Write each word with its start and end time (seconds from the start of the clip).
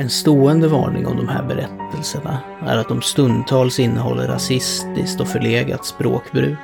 En 0.00 0.10
stående 0.10 0.68
varning 0.68 1.06
om 1.06 1.16
de 1.16 1.28
här 1.28 1.42
berättelserna 1.42 2.38
är 2.66 2.76
att 2.76 2.88
de 2.88 3.02
stundtals 3.02 3.80
innehåller 3.80 4.28
rasistiskt 4.28 5.20
och 5.20 5.28
förlegat 5.28 5.86
språkbruk. 5.86 6.58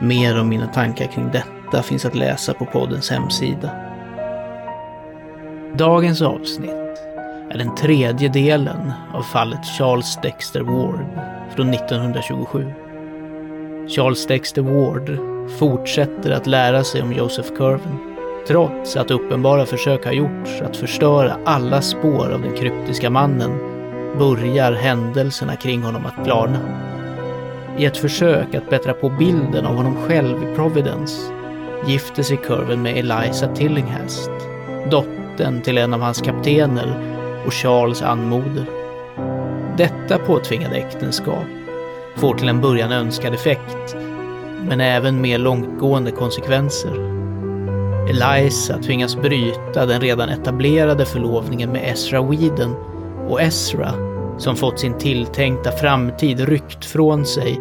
Mer 0.00 0.40
om 0.40 0.48
mina 0.48 0.66
tankar 0.66 1.06
kring 1.06 1.30
detta 1.32 1.82
finns 1.82 2.04
att 2.04 2.14
läsa 2.14 2.54
på 2.54 2.64
poddens 2.64 3.10
hemsida. 3.10 3.70
Dagens 5.78 6.22
avsnitt 6.22 6.70
är 7.50 7.58
den 7.58 7.74
tredje 7.74 8.28
delen 8.28 8.92
av 9.14 9.22
fallet 9.22 9.66
Charles 9.78 10.18
Dexter 10.22 10.60
Ward 10.60 11.06
från 11.54 11.70
1927. 11.70 12.72
Charles 13.88 14.26
Dexter 14.26 14.62
Ward 14.62 15.18
fortsätter 15.58 16.30
att 16.30 16.46
lära 16.46 16.84
sig 16.84 17.02
om 17.02 17.12
Joseph 17.12 17.56
Curven 17.56 18.15
trots 18.46 18.96
att 18.96 19.10
uppenbara 19.10 19.66
försök 19.66 20.04
har 20.04 20.12
gjorts 20.12 20.62
att 20.62 20.76
förstöra 20.76 21.38
alla 21.44 21.82
spår 21.82 22.30
av 22.32 22.42
den 22.42 22.56
kryptiska 22.56 23.10
mannen 23.10 23.58
börjar 24.18 24.72
händelserna 24.72 25.56
kring 25.56 25.82
honom 25.82 26.06
att 26.06 26.24
klarna. 26.24 26.58
I 27.78 27.84
ett 27.84 27.96
försök 27.96 28.54
att 28.54 28.70
bättra 28.70 28.92
på 28.92 29.08
bilden 29.08 29.66
av 29.66 29.76
honom 29.76 29.96
själv 29.96 30.42
i 30.42 30.54
Providence 30.56 31.32
gifter 31.86 32.22
sig 32.22 32.36
Curven 32.36 32.82
med 32.82 32.96
Eliza 32.96 33.54
Tillinghast, 33.54 34.30
dottern 34.90 35.62
till 35.62 35.78
en 35.78 35.94
av 35.94 36.00
hans 36.00 36.20
kaptener 36.20 37.16
och 37.46 37.52
Charles 37.52 38.02
anmoder. 38.02 38.66
Detta 39.76 40.18
påtvingade 40.18 40.76
äktenskap 40.76 41.44
får 42.16 42.34
till 42.34 42.48
en 42.48 42.60
början 42.60 42.92
önskad 42.92 43.34
effekt, 43.34 43.96
men 44.68 44.80
även 44.80 45.20
mer 45.20 45.38
långtgående 45.38 46.10
konsekvenser. 46.10 47.25
Eliza 48.08 48.78
tvingas 48.78 49.16
bryta 49.16 49.86
den 49.86 50.00
redan 50.00 50.28
etablerade 50.28 51.06
förlovningen 51.06 51.72
med 51.72 51.92
Ezra 51.92 52.22
Whedon 52.22 52.76
och 53.28 53.42
Ezra, 53.42 53.92
som 54.38 54.56
fått 54.56 54.80
sin 54.80 54.98
tilltänkta 54.98 55.72
framtid 55.72 56.40
ryckt 56.40 56.84
från 56.84 57.26
sig, 57.26 57.60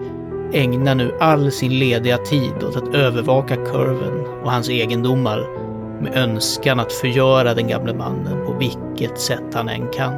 ägnar 0.53 0.95
nu 0.95 1.17
all 1.19 1.51
sin 1.51 1.79
lediga 1.79 2.17
tid 2.17 2.63
åt 2.63 2.75
att 2.75 2.95
övervaka 2.95 3.55
Curven 3.55 4.25
och 4.43 4.51
hans 4.51 4.69
egendomar 4.69 5.47
med 6.01 6.17
önskan 6.17 6.79
att 6.79 6.93
förgöra 6.93 7.53
den 7.53 7.67
gamle 7.67 7.93
mannen 7.93 8.45
på 8.45 8.53
vilket 8.53 9.19
sätt 9.19 9.53
han 9.53 9.69
än 9.69 9.87
kan. 9.87 10.13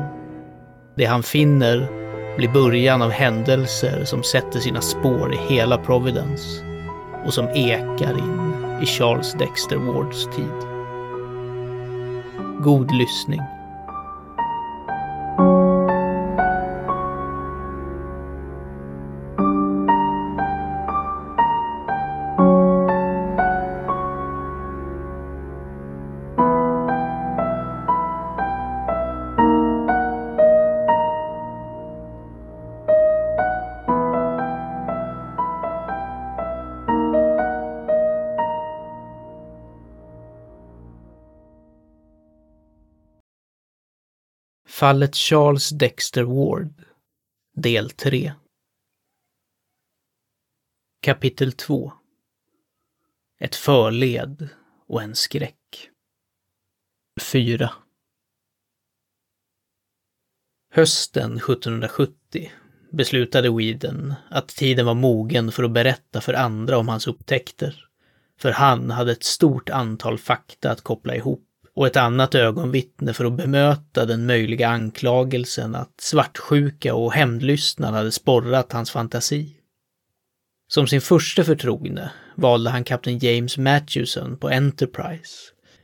Det 0.95 1.05
han 1.05 1.23
finner 1.23 1.88
blir 2.38 2.50
början 2.50 3.02
av 3.02 3.09
händelser 3.09 4.03
som 4.05 4.23
sätter 4.23 4.59
sina 4.59 4.81
spår 4.81 5.33
i 5.33 5.53
hela 5.53 5.78
Providence 5.78 6.66
och 7.25 7.33
som 7.33 7.48
ekar 7.48 8.17
in 8.17 8.46
i 8.80 8.86
Charles 8.86 9.33
Dexter 9.33 9.80
Wards 9.80 10.28
tid. 10.36 10.58
God 12.61 12.92
lyssning. 12.92 13.56
Fallet 44.80 45.15
Charles 45.15 45.70
Dexter 45.70 46.23
Ward 46.23 46.86
Del 47.55 47.89
3 47.89 48.33
Kapitel 51.02 51.52
2 51.52 51.93
Ett 53.39 53.55
förled 53.55 54.49
och 54.87 55.04
en 55.04 55.16
skräck. 55.16 55.89
4 57.21 57.73
Hösten 60.71 61.37
1770 61.37 62.52
beslutade 62.92 63.49
Whedon 63.49 64.14
att 64.30 64.48
tiden 64.48 64.86
var 64.86 64.95
mogen 64.95 65.52
för 65.52 65.64
att 65.64 65.71
berätta 65.71 66.21
för 66.21 66.33
andra 66.33 66.77
om 66.77 66.87
hans 66.87 67.08
upptäckter. 67.08 67.89
För 68.39 68.52
han 68.52 68.92
hade 68.92 69.11
ett 69.11 69.23
stort 69.23 69.70
antal 69.70 70.17
fakta 70.17 70.71
att 70.71 70.82
koppla 70.82 71.16
ihop 71.16 71.46
och 71.77 71.88
ett 71.88 71.98
annat 71.98 72.36
ögonvittne 72.36 73.14
för 73.14 73.26
att 73.26 73.33
bemöta 73.33 74.05
den 74.05 74.26
möjliga 74.26 74.70
anklagelsen 74.70 75.76
att 75.76 75.93
svartsjuka 76.02 76.95
och 76.95 77.14
hämndlystnad 77.14 77.93
hade 77.93 78.11
sporrat 78.11 78.71
hans 78.71 78.92
fantasi. 78.92 79.55
Som 80.67 80.87
sin 80.87 81.02
första 81.02 81.43
förtrogne 81.43 82.11
valde 82.36 82.70
han 82.70 82.83
kapten 82.83 83.20
James 83.20 83.58
Matthewson 83.58 84.37
på 84.37 84.49
Enterprise, 84.49 85.33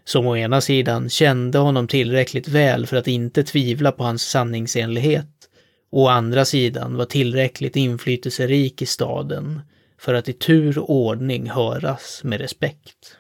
som 0.06 0.28
å 0.28 0.38
ena 0.38 0.62
sidan 0.62 1.10
kände 1.10 1.58
honom 1.58 1.88
tillräckligt 1.88 2.48
väl 2.48 2.88
för 2.88 2.98
att 2.98 3.08
inte 3.08 3.44
tvivla 3.44 3.92
på 3.92 4.04
hans 4.04 4.24
sanningsenlighet 4.24 5.50
och 5.92 6.02
å 6.02 6.08
andra 6.08 6.46
sidan 6.46 6.96
var 6.96 7.06
tillräckligt 7.06 7.76
inflytelserik 7.76 8.82
i 8.82 8.86
staden 8.86 9.62
för 10.00 10.14
att 10.14 10.30
i 10.30 10.34
tur 10.34 10.80
och 10.80 10.90
ordning 10.90 11.50
höras 11.50 12.22
med 12.24 12.42
respekt. 12.42 13.18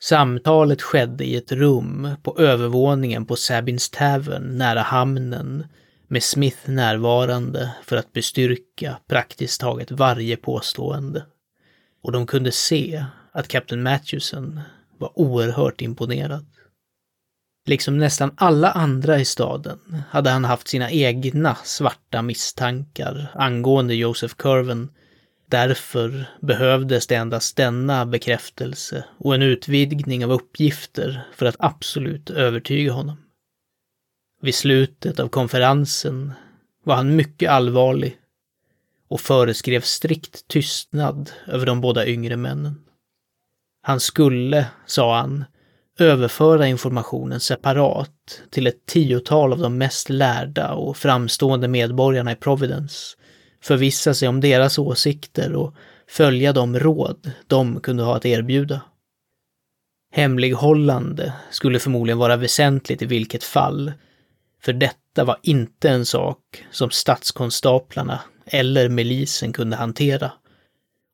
Samtalet 0.00 0.82
skedde 0.82 1.24
i 1.24 1.36
ett 1.36 1.52
rum 1.52 2.08
på 2.22 2.38
övervåningen 2.38 3.26
på 3.26 3.36
Sabins 3.36 3.90
Tavern 3.90 4.58
nära 4.58 4.82
hamnen 4.82 5.64
med 6.08 6.22
Smith 6.22 6.70
närvarande 6.70 7.74
för 7.84 7.96
att 7.96 8.12
bestyrka 8.12 8.98
praktiskt 9.08 9.60
taget 9.60 9.90
varje 9.90 10.36
påstående. 10.36 11.24
Och 12.02 12.12
de 12.12 12.26
kunde 12.26 12.52
se 12.52 13.04
att 13.32 13.48
kapten 13.48 13.82
Matthewson 13.82 14.60
var 14.98 15.18
oerhört 15.18 15.80
imponerad. 15.80 16.46
Liksom 17.66 17.98
nästan 17.98 18.34
alla 18.36 18.70
andra 18.70 19.18
i 19.18 19.24
staden 19.24 20.02
hade 20.10 20.30
han 20.30 20.44
haft 20.44 20.68
sina 20.68 20.90
egna 20.90 21.54
svarta 21.64 22.22
misstankar 22.22 23.30
angående 23.34 23.94
Joseph 23.94 24.34
Curven 24.34 24.88
Därför 25.50 26.26
behövdes 26.40 27.06
det 27.06 27.14
endast 27.14 27.56
denna 27.56 28.06
bekräftelse 28.06 29.04
och 29.18 29.34
en 29.34 29.42
utvidgning 29.42 30.24
av 30.24 30.32
uppgifter 30.32 31.22
för 31.34 31.46
att 31.46 31.56
absolut 31.58 32.30
övertyga 32.30 32.92
honom. 32.92 33.16
Vid 34.40 34.54
slutet 34.54 35.20
av 35.20 35.28
konferensen 35.28 36.32
var 36.84 36.96
han 36.96 37.16
mycket 37.16 37.50
allvarlig 37.50 38.18
och 39.08 39.20
föreskrev 39.20 39.80
strikt 39.80 40.48
tystnad 40.48 41.30
över 41.46 41.66
de 41.66 41.80
båda 41.80 42.06
yngre 42.06 42.36
männen. 42.36 42.84
Han 43.82 44.00
skulle, 44.00 44.66
sa 44.86 45.18
han, 45.18 45.44
överföra 45.98 46.66
informationen 46.66 47.40
separat 47.40 48.42
till 48.50 48.66
ett 48.66 48.86
tiotal 48.86 49.52
av 49.52 49.58
de 49.58 49.78
mest 49.78 50.08
lärda 50.08 50.72
och 50.72 50.96
framstående 50.96 51.68
medborgarna 51.68 52.32
i 52.32 52.36
Providence 52.36 53.17
förvissa 53.60 54.14
sig 54.14 54.28
om 54.28 54.40
deras 54.40 54.78
åsikter 54.78 55.54
och 55.54 55.74
följa 56.08 56.52
de 56.52 56.78
råd 56.78 57.30
de 57.46 57.80
kunde 57.80 58.02
ha 58.02 58.16
att 58.16 58.26
erbjuda. 58.26 58.80
Hemlighållande 60.12 61.32
skulle 61.50 61.78
förmodligen 61.78 62.18
vara 62.18 62.36
väsentligt 62.36 63.02
i 63.02 63.06
vilket 63.06 63.44
fall, 63.44 63.92
för 64.62 64.72
detta 64.72 65.24
var 65.24 65.38
inte 65.42 65.88
en 65.88 66.06
sak 66.06 66.38
som 66.70 66.90
statskonstaplarna 66.90 68.20
eller 68.46 68.88
milisen 68.88 69.52
kunde 69.52 69.76
hantera. 69.76 70.32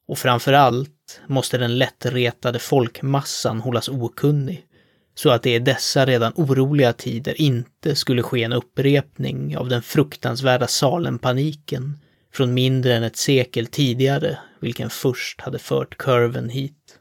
Och 0.06 0.18
framför 0.18 0.52
allt 0.52 1.20
måste 1.26 1.58
den 1.58 1.78
lättretade 1.78 2.58
folkmassan 2.58 3.60
hållas 3.60 3.88
okunnig, 3.88 4.66
så 5.14 5.30
att 5.30 5.42
det 5.42 5.54
i 5.54 5.58
dessa 5.58 6.06
redan 6.06 6.32
oroliga 6.36 6.92
tider 6.92 7.40
inte 7.40 7.94
skulle 7.94 8.22
ske 8.22 8.42
en 8.42 8.52
upprepning 8.52 9.56
av 9.56 9.68
den 9.68 9.82
fruktansvärda 9.82 10.66
Salem-paniken 10.66 11.98
från 12.34 12.54
mindre 12.54 12.94
än 12.94 13.02
ett 13.02 13.16
sekel 13.16 13.66
tidigare, 13.66 14.38
vilken 14.60 14.90
först 14.90 15.40
hade 15.40 15.58
fört 15.58 15.96
kurven 15.98 16.48
hit. 16.48 16.98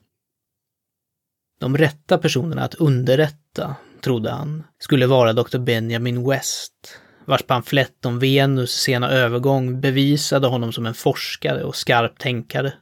De 1.59 1.77
rätta 1.77 2.17
personerna 2.17 2.63
att 2.63 2.75
underrätta, 2.75 3.75
trodde 4.01 4.31
han, 4.31 4.63
skulle 4.79 5.07
vara 5.07 5.33
Dr. 5.33 5.57
Benjamin 5.57 6.29
West, 6.29 6.99
vars 7.25 7.43
pamflett 7.43 8.05
om 8.05 8.19
Venus 8.19 8.71
sena 8.71 9.09
övergång 9.09 9.81
bevisade 9.81 10.47
honom 10.47 10.73
som 10.73 10.85
en 10.85 10.93
forskare 10.93 11.63
och 11.63 11.75
skarp 11.75 12.19
tänkare. 12.19 12.73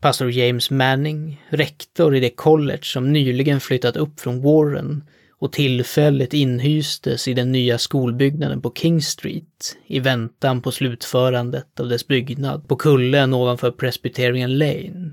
Pastor 0.00 0.30
James 0.30 0.70
Manning, 0.70 1.46
rektor 1.48 2.16
i 2.16 2.20
det 2.20 2.30
college 2.30 2.82
som 2.82 3.12
nyligen 3.12 3.60
flyttat 3.60 3.96
upp 3.96 4.20
från 4.20 4.42
Warren 4.42 5.04
och 5.40 5.52
tillfälligt 5.52 6.34
inhystes 6.34 7.28
i 7.28 7.34
den 7.34 7.52
nya 7.52 7.78
skolbyggnaden 7.78 8.62
på 8.62 8.72
King 8.74 9.02
Street 9.02 9.76
i 9.86 10.00
väntan 10.00 10.62
på 10.62 10.72
slutförandet 10.72 11.80
av 11.80 11.88
dess 11.88 12.06
byggnad 12.06 12.68
på 12.68 12.76
kullen 12.76 13.34
ovanför 13.34 13.70
Presbyterian 13.70 14.58
Lane. 14.58 15.10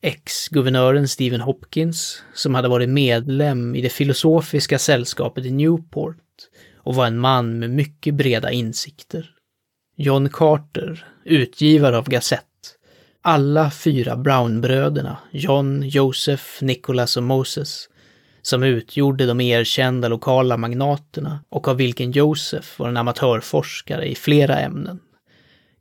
Ex-guvernören 0.00 1.08
Stephen 1.08 1.40
Hopkins, 1.40 2.22
som 2.34 2.54
hade 2.54 2.68
varit 2.68 2.88
medlem 2.88 3.74
i 3.74 3.80
det 3.80 3.88
filosofiska 3.88 4.78
sällskapet 4.78 5.44
i 5.44 5.50
Newport 5.50 6.16
och 6.76 6.94
var 6.94 7.06
en 7.06 7.18
man 7.18 7.58
med 7.58 7.70
mycket 7.70 8.14
breda 8.14 8.50
insikter. 8.50 9.30
John 9.96 10.28
Carter, 10.28 11.06
utgivare 11.24 11.98
av 11.98 12.08
Gazette. 12.08 12.44
Alla 13.22 13.70
fyra 13.70 14.16
Brownbröderna, 14.16 15.18
John, 15.30 15.82
Joseph, 15.82 16.44
Nicholas 16.60 17.16
och 17.16 17.22
Moses, 17.22 17.88
som 18.42 18.62
utgjorde 18.62 19.26
de 19.26 19.40
erkända 19.40 20.08
lokala 20.08 20.56
magnaterna 20.56 21.40
och 21.48 21.68
av 21.68 21.76
vilken 21.76 22.12
Joseph 22.12 22.68
var 22.76 22.88
en 22.88 22.96
amatörforskare 22.96 24.06
i 24.06 24.14
flera 24.14 24.58
ämnen. 24.58 25.00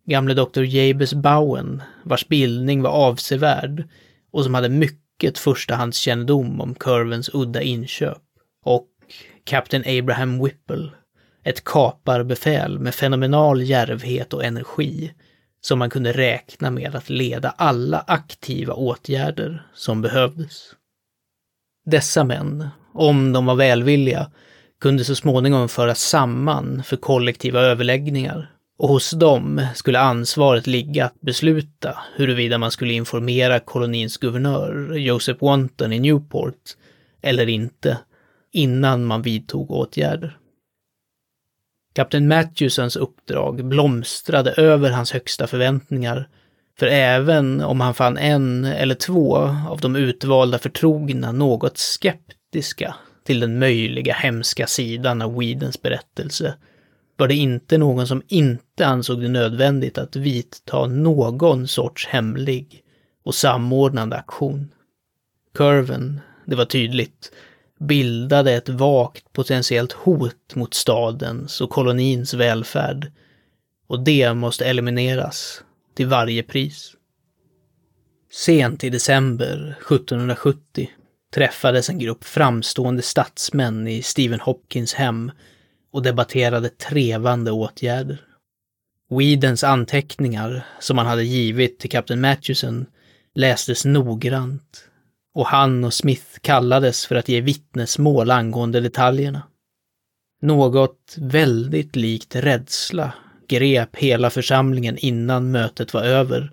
Gamle 0.06 0.34
Dr. 0.34 0.64
Jabes 0.64 1.14
Bowen, 1.14 1.82
vars 2.04 2.28
bildning 2.28 2.82
var 2.82 2.90
avsevärd 2.90 3.84
och 4.32 4.44
som 4.44 4.54
hade 4.54 4.70
mycket 4.70 5.38
förstahandskännedom 5.38 6.62
om 6.62 6.76
kurvens 6.76 7.30
udda 7.34 7.62
inköp. 7.62 8.22
Och 8.64 8.88
Kapten 9.44 9.84
Abraham 9.88 10.44
Whipple, 10.44 10.90
ett 11.44 11.64
kaparbefäl 11.64 12.80
med 12.80 12.96
fenomenal 12.96 13.62
järvhet 13.62 14.34
och 14.34 14.44
energi 14.44 15.14
som 15.62 15.80
man 15.80 15.90
kunde 15.90 16.12
räkna 16.12 16.72
med 16.72 16.96
att 16.96 17.10
leda 17.10 17.50
alla 17.50 18.04
aktiva 18.08 18.74
åtgärder 18.74 19.68
som 19.74 20.02
behövdes. 20.02 20.74
Dessa 21.90 22.24
män, 22.24 22.68
om 22.94 23.34
de 23.34 23.46
var 23.46 23.56
välvilliga, 23.56 24.32
kunde 24.82 25.04
så 25.04 25.16
småningom 25.16 25.70
föras 25.70 26.02
samman 26.02 26.84
för 26.84 26.98
kollektiva 26.98 27.62
överläggningar 27.62 28.52
och 28.78 28.90
hos 28.90 29.12
dem 29.12 29.68
skulle 29.76 30.00
ansvaret 30.00 30.68
ligga 30.68 31.06
att 31.06 31.22
besluta 31.22 31.98
huruvida 32.16 32.58
man 32.58 32.72
skulle 32.72 32.94
informera 32.94 33.60
kolonins 33.60 34.18
guvernör, 34.18 34.94
Joseph 34.98 35.44
Wanton 35.44 35.94
i 35.94 36.00
Newport, 36.00 36.76
eller 37.22 37.50
inte, 37.50 37.98
innan 38.52 39.06
man 39.06 39.22
vidtog 39.22 39.72
åtgärder. 39.72 40.38
Kapten 41.96 42.28
Matthewsons 42.28 42.96
uppdrag 42.96 43.66
blomstrade 43.66 44.52
över 44.52 44.92
hans 44.92 45.12
högsta 45.12 45.48
förväntningar, 45.48 46.30
för 46.80 46.88
även 46.88 47.62
om 47.62 47.82
han 47.82 47.94
fann 47.94 48.18
en 48.18 48.66
eller 48.66 48.96
två 48.96 49.38
av 49.70 49.80
de 49.82 49.96
utvalda 49.96 50.60
förtrogna 50.60 51.32
något 51.32 51.78
skeptiska 51.78 52.96
till 53.24 53.40
den 53.40 53.60
möjliga 53.60 54.14
hemska 54.14 54.68
sidan 54.68 55.22
av 55.22 55.38
Weedens 55.38 55.82
berättelse, 55.82 56.54
var 57.18 57.28
det 57.28 57.36
inte 57.36 57.78
någon 57.78 58.08
som 58.08 58.22
inte 58.28 58.88
ansåg 58.88 59.22
det 59.22 59.28
nödvändigt 59.28 59.98
att 59.98 60.16
vidta 60.16 60.86
någon 60.88 61.68
sorts 61.68 62.08
hemlig 62.08 62.84
och 63.24 63.36
samordnande 63.36 64.16
aktion. 64.16 64.72
Curven, 65.54 66.22
det 66.46 66.56
var 66.56 66.66
tydligt, 66.66 67.32
bildade 67.80 68.54
ett 68.54 68.70
vagt 68.70 69.34
potentiellt 69.34 69.92
hot 69.92 70.56
mot 70.56 70.74
stadens 70.74 71.62
och 71.62 71.70
kolonins 71.70 72.34
välfärd. 72.34 73.12
Och 73.88 74.04
det 74.04 74.34
måste 74.34 74.66
elimineras 74.66 75.64
till 75.98 76.08
varje 76.08 76.44
pris. 76.44 76.94
Sent 78.32 78.84
i 78.84 78.90
december 78.90 79.78
1770 79.80 80.90
träffades 81.34 81.90
en 81.90 82.00
grupp 82.00 82.24
framstående 82.24 83.02
statsmän 83.02 83.88
i 83.88 84.02
Stephen 84.02 84.40
Hopkins 84.40 84.94
hem 84.94 85.32
och 85.92 86.04
debatterade 86.04 86.70
trevande 86.70 87.52
åtgärder. 87.52 88.22
Weedens 89.10 89.64
anteckningar, 89.64 90.66
som 90.80 90.98
han 90.98 91.08
hade 91.08 91.24
givit 91.24 91.80
till 91.80 91.90
kapten 91.90 92.22
Matthewson, 92.22 92.86
lästes 93.36 93.86
noggrant 93.86 94.90
och 95.34 95.48
han 95.48 95.84
och 95.84 95.94
Smith 95.94 96.40
kallades 96.42 97.06
för 97.06 97.16
att 97.16 97.30
ge 97.30 97.42
vittnesmål 97.42 98.32
angående 98.32 98.80
detaljerna. 98.80 99.44
Något 100.42 101.16
väldigt 101.18 101.96
likt 101.96 102.36
rädsla 102.36 103.14
grep 103.48 103.96
hela 103.96 104.30
församlingen 104.30 104.98
innan 104.98 105.52
mötet 105.52 105.94
var 105.94 106.04
över, 106.04 106.52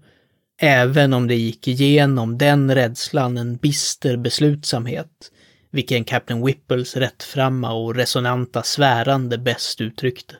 även 0.61 1.12
om 1.12 1.29
det 1.29 1.35
gick 1.35 1.69
igenom 1.69 2.38
den 2.38 2.75
rädslan 2.75 3.37
en 3.37 3.56
bister 3.56 4.17
beslutsamhet, 4.17 5.31
vilken 5.70 6.05
Captain 6.05 6.46
Whipples 6.46 6.96
rättframma 6.96 7.73
och 7.73 7.94
resonanta 7.94 8.62
svärande 8.62 9.38
bäst 9.38 9.81
uttryckte. 9.81 10.35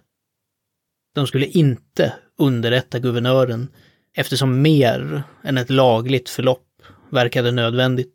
De 1.15 1.27
skulle 1.27 1.47
inte 1.47 2.13
underrätta 2.39 2.99
guvernören 2.99 3.69
eftersom 4.17 4.63
mer 4.63 5.23
än 5.45 5.59
ett 5.59 5.71
lagligt 5.71 6.29
förlopp 6.29 6.83
verkade 7.11 7.51
nödvändigt 7.51 8.15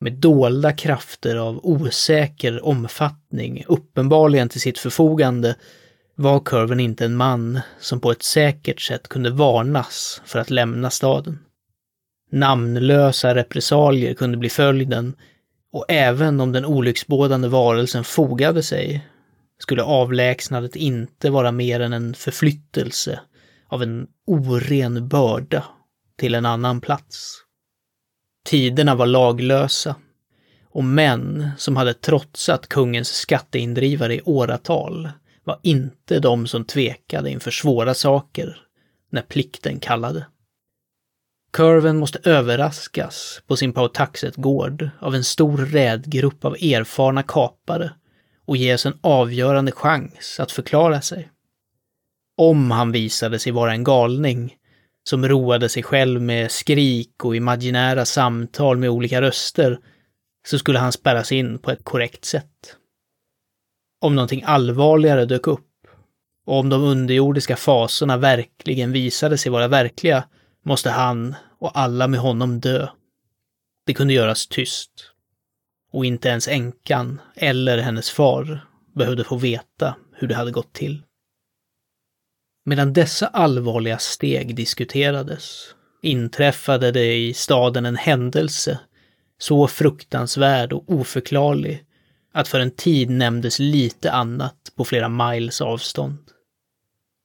med 0.00 0.12
dolda 0.12 0.72
krafter 0.72 1.36
av 1.36 1.60
osäker 1.66 2.64
omfattning 2.64 3.64
uppenbarligen 3.68 4.48
till 4.48 4.60
sitt 4.60 4.78
förfogande 4.78 5.56
var 6.20 6.40
Curven 6.40 6.80
inte 6.80 7.04
en 7.04 7.16
man 7.16 7.60
som 7.80 8.00
på 8.00 8.10
ett 8.10 8.22
säkert 8.22 8.80
sätt 8.80 9.08
kunde 9.08 9.30
varnas 9.30 10.22
för 10.24 10.38
att 10.38 10.50
lämna 10.50 10.90
staden. 10.90 11.38
Namnlösa 12.30 13.34
repressalier 13.34 14.14
kunde 14.14 14.36
bli 14.36 14.48
följden 14.48 15.14
och 15.72 15.84
även 15.88 16.40
om 16.40 16.52
den 16.52 16.64
olycksbådande 16.64 17.48
varelsen 17.48 18.04
fogade 18.04 18.62
sig 18.62 19.08
skulle 19.58 19.82
avlägsnandet 19.82 20.76
inte 20.76 21.30
vara 21.30 21.52
mer 21.52 21.80
än 21.80 21.92
en 21.92 22.14
förflyttelse 22.14 23.20
av 23.68 23.82
en 23.82 24.06
oren 24.26 25.08
börda 25.08 25.64
till 26.16 26.34
en 26.34 26.46
annan 26.46 26.80
plats. 26.80 27.34
Tiderna 28.44 28.94
var 28.94 29.06
laglösa 29.06 29.94
och 30.70 30.84
män 30.84 31.50
som 31.56 31.76
hade 31.76 31.94
trotsat 31.94 32.68
kungens 32.68 33.08
skatteindrivare 33.08 34.14
i 34.14 34.22
åratal 34.24 35.08
var 35.48 35.60
inte 35.62 36.20
de 36.20 36.46
som 36.46 36.64
tvekade 36.64 37.30
inför 37.30 37.50
svåra 37.50 37.94
saker 37.94 38.60
när 39.10 39.22
plikten 39.22 39.80
kallade. 39.80 40.26
Curven 41.52 41.98
måste 41.98 42.30
överraskas 42.30 43.42
på 43.46 43.56
sin 43.56 43.72
Pautaxet-gård 43.72 44.90
av 45.00 45.14
en 45.14 45.24
stor 45.24 45.56
rädgrupp 45.56 46.44
av 46.44 46.54
erfarna 46.54 47.22
kapare 47.22 47.92
och 48.46 48.56
ges 48.56 48.86
en 48.86 48.98
avgörande 49.00 49.72
chans 49.72 50.40
att 50.40 50.52
förklara 50.52 51.00
sig. 51.00 51.30
Om 52.36 52.70
han 52.70 52.92
visade 52.92 53.38
sig 53.38 53.52
vara 53.52 53.72
en 53.72 53.84
galning 53.84 54.56
som 55.08 55.28
roade 55.28 55.68
sig 55.68 55.82
själv 55.82 56.22
med 56.22 56.50
skrik 56.50 57.24
och 57.24 57.36
imaginära 57.36 58.04
samtal 58.04 58.76
med 58.76 58.90
olika 58.90 59.20
röster, 59.20 59.78
så 60.48 60.58
skulle 60.58 60.78
han 60.78 60.92
spärras 60.92 61.32
in 61.32 61.58
på 61.58 61.70
ett 61.70 61.84
korrekt 61.84 62.24
sätt. 62.24 62.77
Om 64.00 64.14
någonting 64.14 64.42
allvarligare 64.46 65.24
dök 65.24 65.46
upp, 65.46 65.86
och 66.46 66.58
om 66.58 66.68
de 66.68 66.82
underjordiska 66.82 67.56
fasorna 67.56 68.16
verkligen 68.16 68.92
visade 68.92 69.38
sig 69.38 69.52
vara 69.52 69.68
verkliga, 69.68 70.24
måste 70.62 70.90
han 70.90 71.34
och 71.58 71.78
alla 71.78 72.08
med 72.08 72.20
honom 72.20 72.60
dö. 72.60 72.88
Det 73.86 73.94
kunde 73.94 74.14
göras 74.14 74.46
tyst. 74.46 74.90
Och 75.92 76.04
inte 76.04 76.28
ens 76.28 76.48
änkan 76.48 77.20
eller 77.36 77.78
hennes 77.78 78.10
far 78.10 78.66
behövde 78.94 79.24
få 79.24 79.36
veta 79.36 79.96
hur 80.12 80.28
det 80.28 80.34
hade 80.34 80.50
gått 80.50 80.72
till. 80.72 81.02
Medan 82.64 82.92
dessa 82.92 83.26
allvarliga 83.26 83.98
steg 83.98 84.56
diskuterades 84.56 85.74
inträffade 86.02 86.92
det 86.92 87.16
i 87.16 87.34
staden 87.34 87.86
en 87.86 87.96
händelse 87.96 88.78
så 89.38 89.68
fruktansvärd 89.68 90.72
och 90.72 90.84
oförklarlig 90.86 91.84
att 92.32 92.48
för 92.48 92.60
en 92.60 92.70
tid 92.70 93.10
nämndes 93.10 93.58
lite 93.58 94.12
annat 94.12 94.72
på 94.76 94.84
flera 94.84 95.08
miles 95.08 95.60
avstånd. 95.60 96.18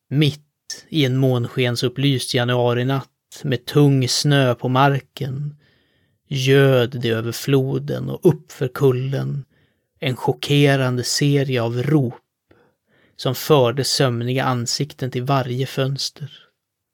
Mitt 0.09 0.85
i 0.89 1.05
en 1.05 1.17
månskensupplyst 1.17 2.33
januarinatt 2.33 3.09
med 3.43 3.65
tung 3.65 4.07
snö 4.07 4.55
på 4.55 4.69
marken 4.69 5.55
göd 6.27 6.99
det 7.01 7.09
över 7.09 7.31
floden 7.31 8.09
och 8.09 8.19
uppför 8.23 8.67
kullen 8.67 9.45
en 9.99 10.15
chockerande 10.15 11.03
serie 11.03 11.61
av 11.61 11.83
rop 11.83 12.15
som 13.15 13.35
förde 13.35 13.83
sömniga 13.83 14.43
ansikten 14.43 15.11
till 15.11 15.23
varje 15.23 15.65
fönster. 15.65 16.31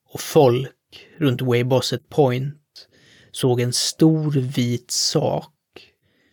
Och 0.10 0.22
folk 0.22 1.08
runt 1.18 1.42
Waybosset 1.42 2.10
Point 2.10 2.88
såg 3.32 3.62
en 3.62 3.74
stor 3.74 4.32
vit 4.32 4.92
sak 4.92 5.54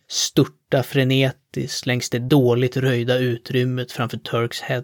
störta 0.09 0.83
frenetiskt 0.83 1.85
längs 1.85 2.09
det 2.09 2.19
dåligt 2.19 2.77
röjda 2.77 3.17
utrymmet 3.17 3.91
framför 3.91 4.17
Turks 4.17 4.61
Head. 4.61 4.83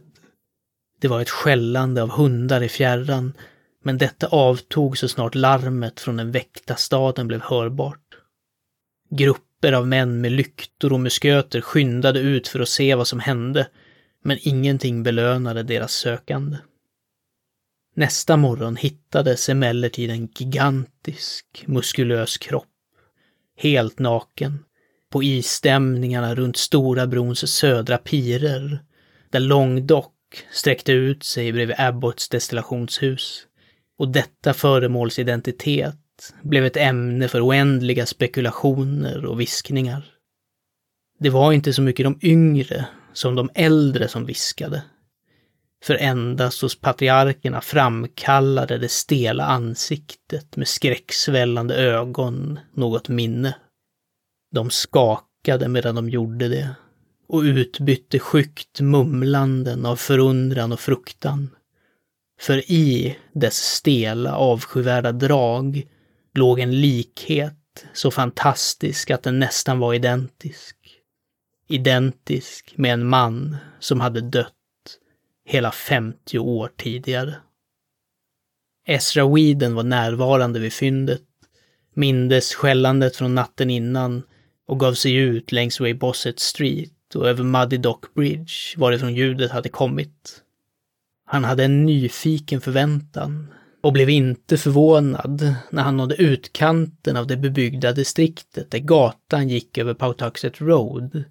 Det 0.99 1.07
var 1.07 1.21
ett 1.21 1.29
skällande 1.29 2.03
av 2.03 2.09
hundar 2.09 2.61
i 2.61 2.69
fjärran, 2.69 3.33
Men 3.83 3.97
detta 3.97 4.27
avtog 4.27 4.97
så 4.97 5.07
snart 5.07 5.35
larmet 5.35 5.99
från 5.99 6.17
den 6.17 6.31
väckta 6.31 6.75
staden 6.75 7.27
blev 7.27 7.41
hörbart. 7.41 8.17
Grupper 9.09 9.73
av 9.73 9.87
män 9.87 10.21
med 10.21 10.31
lyktor 10.31 10.93
och 10.93 10.99
musköter 10.99 11.61
skyndade 11.61 12.19
ut 12.19 12.47
för 12.47 12.59
att 12.59 12.69
se 12.69 12.95
vad 12.95 13.07
som 13.07 13.19
hände, 13.19 13.67
men 14.23 14.37
ingenting 14.41 15.03
belönade 15.03 15.63
deras 15.63 15.93
sökande. 15.93 16.57
Nästa 17.95 18.37
morgon 18.37 18.75
hittades 18.75 19.49
emellertid 19.49 20.09
en 20.09 20.27
gigantisk, 20.27 21.63
muskulös 21.67 22.37
kropp, 22.37 22.67
helt 23.57 23.99
naken, 23.99 24.65
på 25.13 25.24
isstämningarna 25.24 26.36
runt 26.36 26.58
Stora 26.58 27.08
brons 27.08 27.51
södra 27.51 27.98
pirer, 27.98 28.79
där 29.29 29.39
Långdock 29.39 30.13
sträckte 30.51 30.91
ut 30.91 31.24
sig 31.24 31.51
bredvid 31.51 31.75
Abbotts 31.79 32.29
destillationshus. 32.29 33.48
Och 34.00 34.08
detta 34.08 34.53
föremåls 34.53 35.20
identitet 35.20 36.34
blev 36.41 36.65
ett 36.65 36.77
ämne 36.77 37.27
för 37.27 37.48
oändliga 37.48 38.05
spekulationer 38.05 39.25
och 39.25 39.39
viskningar. 39.39 40.05
Det 41.20 41.29
var 41.29 41.51
inte 41.51 41.74
så 41.74 41.82
mycket 41.82 42.05
de 42.05 42.20
yngre 42.22 42.86
som 43.13 43.36
de 43.36 43.50
äldre 43.53 44.08
som 44.08 44.25
viskade. 44.25 44.84
För 45.84 45.96
endast 45.96 46.62
hos 46.62 46.79
patriarkerna 46.79 47.62
framkallade 47.62 48.77
det 48.77 48.91
stela 48.91 49.46
ansiktet 49.46 50.55
med 50.55 50.67
skräcksvällande 50.67 51.75
ögon 51.75 52.60
något 52.74 53.10
minne. 53.10 53.55
De 54.53 54.69
skakade 54.69 55.67
medan 55.67 55.95
de 55.95 56.10
gjorde 56.10 56.48
det 56.48 56.75
och 57.27 57.39
utbytte 57.41 58.19
skyggt 58.19 58.81
mumlanden 58.81 59.86
av 59.86 59.95
förundran 59.95 60.72
och 60.72 60.79
fruktan. 60.79 61.50
För 62.39 62.72
i 62.72 63.17
dess 63.33 63.57
stela 63.57 64.36
avskyvärda 64.36 65.12
drag 65.12 65.88
låg 66.33 66.60
en 66.60 66.81
likhet 66.81 67.86
så 67.93 68.12
fantastisk 68.12 69.12
att 69.12 69.24
den 69.24 69.39
nästan 69.39 69.79
var 69.79 69.93
identisk. 69.93 70.77
Identisk 71.67 72.74
med 72.77 72.93
en 72.93 73.07
man 73.07 73.57
som 73.79 74.01
hade 74.01 74.22
dött 74.22 74.53
hela 75.45 75.72
50 75.72 76.39
år 76.39 76.72
tidigare. 76.77 77.36
Ezra 78.88 79.27
Weeden 79.36 79.75
var 79.75 79.83
närvarande 79.83 80.60
vid 80.60 80.74
fyndet, 80.74 81.22
mindes 81.93 82.53
skällandet 82.53 83.15
från 83.15 83.36
natten 83.36 83.69
innan 83.69 84.24
och 84.67 84.79
gav 84.79 84.93
sig 84.93 85.13
ut 85.15 85.51
längs 85.51 85.79
Way 85.79 85.93
Bossett 85.93 86.39
Street 86.39 87.15
och 87.15 87.29
över 87.29 87.43
Muddy 87.43 87.77
Dock 87.77 88.13
Bridge 88.13 88.53
varifrån 88.77 89.15
ljudet 89.15 89.51
hade 89.51 89.70
kommit. 89.70 90.41
Han 91.25 91.43
hade 91.43 91.63
en 91.63 91.86
nyfiken 91.86 92.62
förväntan 92.62 93.53
och 93.82 93.93
blev 93.93 94.10
inte 94.10 94.58
förvånad 94.58 95.55
när 95.70 95.84
han 95.84 95.98
nådde 95.98 96.15
utkanten 96.15 97.17
av 97.17 97.27
det 97.27 97.38
bebyggda 97.38 97.91
distriktet 97.91 98.72
där 98.72 98.79
gatan 98.79 99.50
gick 99.50 99.77
över 99.77 99.93
Pawtuxet 99.93 100.62
Road 100.62 101.24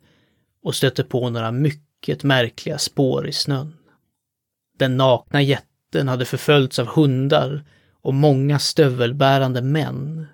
och 0.62 0.74
stötte 0.74 1.04
på 1.04 1.30
några 1.30 1.52
mycket 1.52 2.22
märkliga 2.22 2.78
spår 2.78 3.28
i 3.28 3.32
snön. 3.32 3.76
Den 4.78 4.96
nakna 4.96 5.42
jätten 5.42 6.08
hade 6.08 6.24
förföljts 6.24 6.78
av 6.78 6.86
hundar 6.86 7.64
och 8.02 8.14
många 8.14 8.58
stövelbärande 8.58 9.62
män. 9.62 10.26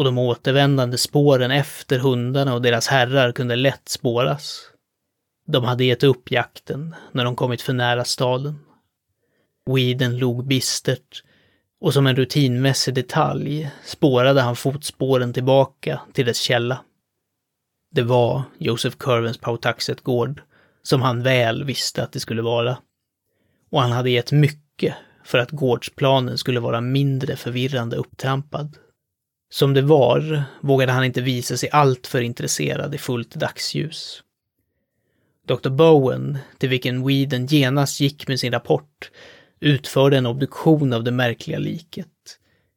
Och 0.00 0.04
de 0.04 0.18
återvändande 0.18 0.98
spåren 0.98 1.50
efter 1.50 1.98
hundarna 1.98 2.54
och 2.54 2.62
deras 2.62 2.88
herrar 2.88 3.32
kunde 3.32 3.56
lätt 3.56 3.88
spåras. 3.88 4.60
De 5.46 5.64
hade 5.64 5.84
gett 5.84 6.02
upp 6.02 6.30
jakten 6.30 6.94
när 7.12 7.24
de 7.24 7.36
kommit 7.36 7.62
för 7.62 7.72
nära 7.72 8.04
staden. 8.04 8.58
Weeden 9.70 10.18
log 10.18 10.46
bistert 10.46 11.22
och 11.80 11.94
som 11.94 12.06
en 12.06 12.16
rutinmässig 12.16 12.94
detalj 12.94 13.70
spårade 13.84 14.40
han 14.40 14.56
fotspåren 14.56 15.32
tillbaka 15.32 16.00
till 16.12 16.26
dess 16.26 16.40
källa. 16.40 16.84
Det 17.90 18.02
var 18.02 18.42
Joseph 18.58 18.96
Curvens 18.96 19.38
Pautaxet 19.38 20.00
gård, 20.00 20.42
som 20.82 21.02
han 21.02 21.22
väl 21.22 21.64
visste 21.64 22.02
att 22.02 22.12
det 22.12 22.20
skulle 22.20 22.42
vara. 22.42 22.78
Och 23.70 23.82
han 23.82 23.92
hade 23.92 24.10
gett 24.10 24.32
mycket 24.32 24.94
för 25.24 25.38
att 25.38 25.50
gårdsplanen 25.50 26.38
skulle 26.38 26.60
vara 26.60 26.80
mindre 26.80 27.36
förvirrande 27.36 27.96
upptrampad. 27.96 28.76
Som 29.50 29.74
det 29.74 29.82
var 29.82 30.42
vågade 30.60 30.92
han 30.92 31.04
inte 31.04 31.20
visa 31.20 31.56
sig 31.56 31.70
alltför 31.70 32.20
intresserad 32.20 32.94
i 32.94 32.98
fullt 32.98 33.34
dagsljus. 33.34 34.22
Dr. 35.46 35.68
Bowen, 35.68 36.38
till 36.58 36.68
vilken 36.68 37.06
Weeden 37.06 37.46
genast 37.46 38.00
gick 38.00 38.28
med 38.28 38.40
sin 38.40 38.52
rapport, 38.52 39.10
utförde 39.60 40.16
en 40.16 40.26
obduktion 40.26 40.92
av 40.92 41.04
det 41.04 41.10
märkliga 41.10 41.58
liket 41.58 42.06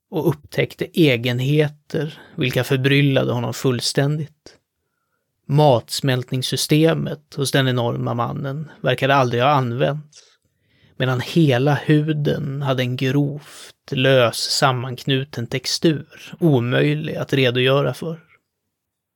och 0.10 0.30
upptäckte 0.30 1.00
egenheter 1.00 2.22
vilka 2.36 2.64
förbryllade 2.64 3.34
honom 3.34 3.54
fullständigt. 3.54 4.58
Matsmältningssystemet 5.48 7.34
hos 7.36 7.52
den 7.52 7.68
enorma 7.68 8.14
mannen 8.14 8.72
verkade 8.82 9.16
aldrig 9.16 9.44
ha 9.44 9.50
använts, 9.50 10.22
medan 10.98 11.22
hela 11.22 11.76
huden 11.76 12.62
hade 12.62 12.84
en 12.84 12.96
grovt 12.96 13.92
lös 13.92 14.38
sammanknuten 14.38 15.48
textur, 15.48 16.36
omöjlig 16.40 17.16
att 17.16 17.34
redogöra 17.34 17.94
för 17.94 18.20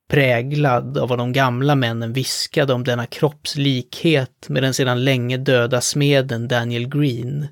präglad 0.08 0.98
av 0.98 1.08
vad 1.08 1.18
de 1.18 1.32
gamla 1.32 1.74
männen 1.74 2.12
viskade 2.12 2.72
om 2.72 2.84
denna 2.84 3.06
kroppslikhet 3.06 4.48
med 4.48 4.62
den 4.62 4.74
sedan 4.74 5.04
länge 5.04 5.36
döda 5.36 5.80
smeden 5.80 6.48
Daniel 6.48 6.88
Green, 6.88 7.46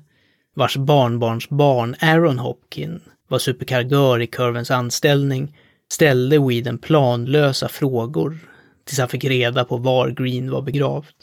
vars 0.55 0.77
barnbarnsbarn 0.77 1.95
Aaron 2.01 2.39
Hopkin 2.39 2.99
var 3.27 3.39
superkargör 3.39 4.21
i 4.21 4.27
Curvens 4.27 4.71
anställning, 4.71 5.57
ställde 5.91 6.39
Weeden 6.39 6.77
planlösa 6.77 7.67
frågor 7.69 8.37
tills 8.85 8.99
han 8.99 9.09
fick 9.09 9.23
reda 9.23 9.65
på 9.65 9.77
var 9.77 10.09
Green 10.09 10.51
var 10.51 10.61
begravd. 10.61 11.15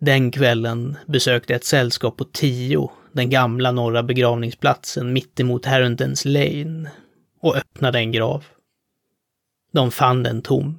Den 0.00 0.30
kvällen 0.30 0.96
besökte 1.06 1.54
ett 1.54 1.64
sällskap 1.64 2.16
på 2.16 2.24
tio 2.24 2.90
den 3.12 3.30
gamla 3.30 3.72
norra 3.72 4.02
begravningsplatsen 4.02 5.12
mittemot 5.12 5.66
Herundens 5.66 6.24
Lane 6.24 6.90
och 7.40 7.56
öppnade 7.56 7.98
en 7.98 8.12
grav. 8.12 8.44
De 9.72 9.90
fann 9.90 10.22
den 10.22 10.42
tom. 10.42 10.78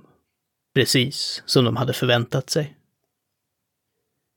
Precis 0.74 1.44
som 1.46 1.66
de 1.66 1.76
hade 1.76 1.94
förväntat 1.94 2.50
sig. 2.50 2.78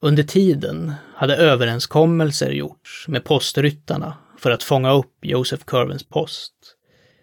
Under 0.02 0.22
tiden 0.22 0.92
hade 1.14 1.36
överenskommelser 1.36 2.50
gjorts 2.50 3.08
med 3.08 3.24
postryttarna 3.24 4.16
för 4.38 4.50
att 4.50 4.62
fånga 4.62 4.92
upp 4.92 5.14
Joseph 5.22 5.64
Curvens 5.64 6.04
post. 6.04 6.54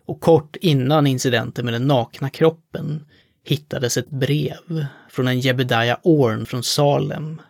Och 0.05 0.21
kort 0.21 0.55
innan 0.55 1.07
incidenten 1.07 1.65
med 1.65 1.73
den 1.73 1.87
nakna 1.87 2.29
kroppen 2.29 3.05
hittades 3.45 3.97
ett 3.97 4.09
brev 4.09 4.85
från 5.09 5.27
en 5.27 5.39
Jebediah 5.39 5.97
Orn 6.03 6.45
från 6.45 6.63
Salem, 6.63 7.41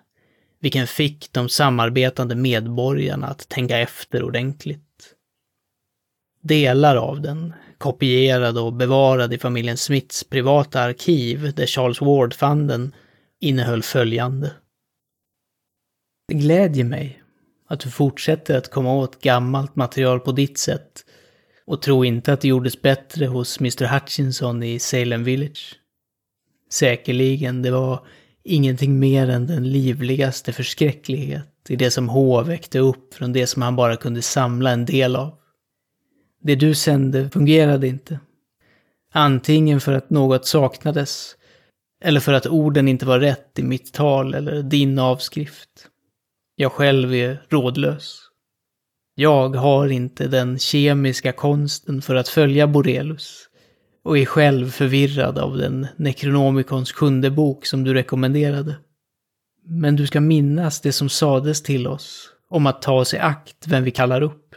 vilken 0.60 0.88
fick 0.88 1.34
de 1.34 1.50
samarbetande 1.50 2.36
medborgarna 2.36 3.28
att 3.28 3.50
tänka 3.50 3.78
efter 3.78 4.24
ordentligt. 4.24 4.82
Delar 6.42 6.96
av 6.96 7.22
den 7.22 7.54
kopierad 7.78 8.58
och 8.58 8.74
bevarad 8.74 9.34
i 9.34 9.38
familjen 9.38 9.78
Smiths 9.78 10.24
privata 10.24 10.82
arkiv 10.82 11.54
där 11.56 11.66
Charles 11.66 12.02
Ward 12.02 12.34
fann 12.34 12.68
den, 12.68 12.96
innehöll 13.40 13.84
följande. 13.84 14.52
Det 16.28 16.34
glädjer 16.34 16.86
mig 16.86 17.24
att 17.68 17.80
du 17.80 17.92
fortsätter 17.92 18.58
att 18.58 18.72
komma 18.72 18.94
åt 18.94 19.22
gammalt 19.22 19.76
material 19.76 20.20
på 20.20 20.32
ditt 20.32 20.58
sätt 20.58 21.06
och 21.66 21.82
tro 21.82 22.06
inte 22.06 22.34
att 22.34 22.42
det 22.42 22.48
gjordes 22.48 22.82
bättre 22.82 23.26
hos 23.26 23.60
Mr 23.60 23.86
Hutchinson 23.94 24.64
i 24.64 24.80
Salem 24.80 25.24
Village. 25.24 25.80
Säkerligen, 26.76 27.62
det 27.62 27.72
var 27.72 28.06
ingenting 28.44 29.00
mer 29.00 29.30
än 29.30 29.48
den 29.48 29.72
livligaste 29.72 30.54
förskräcklighet 30.54 31.70
i 31.70 31.76
det 31.76 31.92
som 31.92 32.10
H 32.10 32.44
väckte 32.44 32.80
upp 32.80 33.14
från 33.14 33.34
det 33.34 33.48
som 33.48 33.62
han 33.62 33.76
bara 33.76 33.96
kunde 33.96 34.22
samla 34.22 34.72
en 34.72 34.86
del 34.86 35.16
av. 35.16 35.38
Det 36.42 36.56
du 36.56 36.76
sände 36.76 37.30
fungerade 37.30 37.88
inte. 37.88 38.20
Antingen 39.12 39.82
för 39.82 39.94
att 39.94 40.10
något 40.10 40.48
saknades, 40.48 41.36
eller 42.04 42.20
för 42.20 42.34
att 42.34 42.48
orden 42.48 42.88
inte 42.88 43.06
var 43.06 43.20
rätt 43.20 43.60
i 43.60 43.64
mitt 43.64 43.94
tal 43.94 44.34
eller 44.34 44.64
din 44.64 45.00
avskrift. 45.00 45.70
Jag 46.56 46.72
själv 46.72 47.14
är 47.14 47.46
rådlös. 47.50 48.20
Jag 49.16 49.50
har 49.50 49.88
inte 49.88 50.28
den 50.28 50.60
kemiska 50.60 51.32
konsten 51.32 52.02
för 52.02 52.16
att 52.16 52.28
följa 52.28 52.68
Borelus 52.68 53.50
och 54.06 54.18
är 54.18 54.26
själv 54.26 54.70
förvirrad 54.70 55.38
av 55.38 55.58
den 55.58 55.88
Necronomicons 55.96 56.92
sjunde 56.92 57.32
bok 57.32 57.66
som 57.66 57.84
du 57.84 57.94
rekommenderade. 57.94 58.76
Men 59.66 59.96
du 59.96 60.08
ska 60.08 60.22
minnas 60.22 60.82
det 60.82 60.92
som 60.92 61.10
sades 61.10 61.64
till 61.64 61.88
oss 61.88 62.30
om 62.50 62.68
att 62.68 62.82
ta 62.82 62.94
oss 62.94 63.14
i 63.14 63.18
akt 63.18 63.68
vem 63.68 63.84
vi 63.84 63.92
kallar 63.92 64.22
upp. 64.22 64.56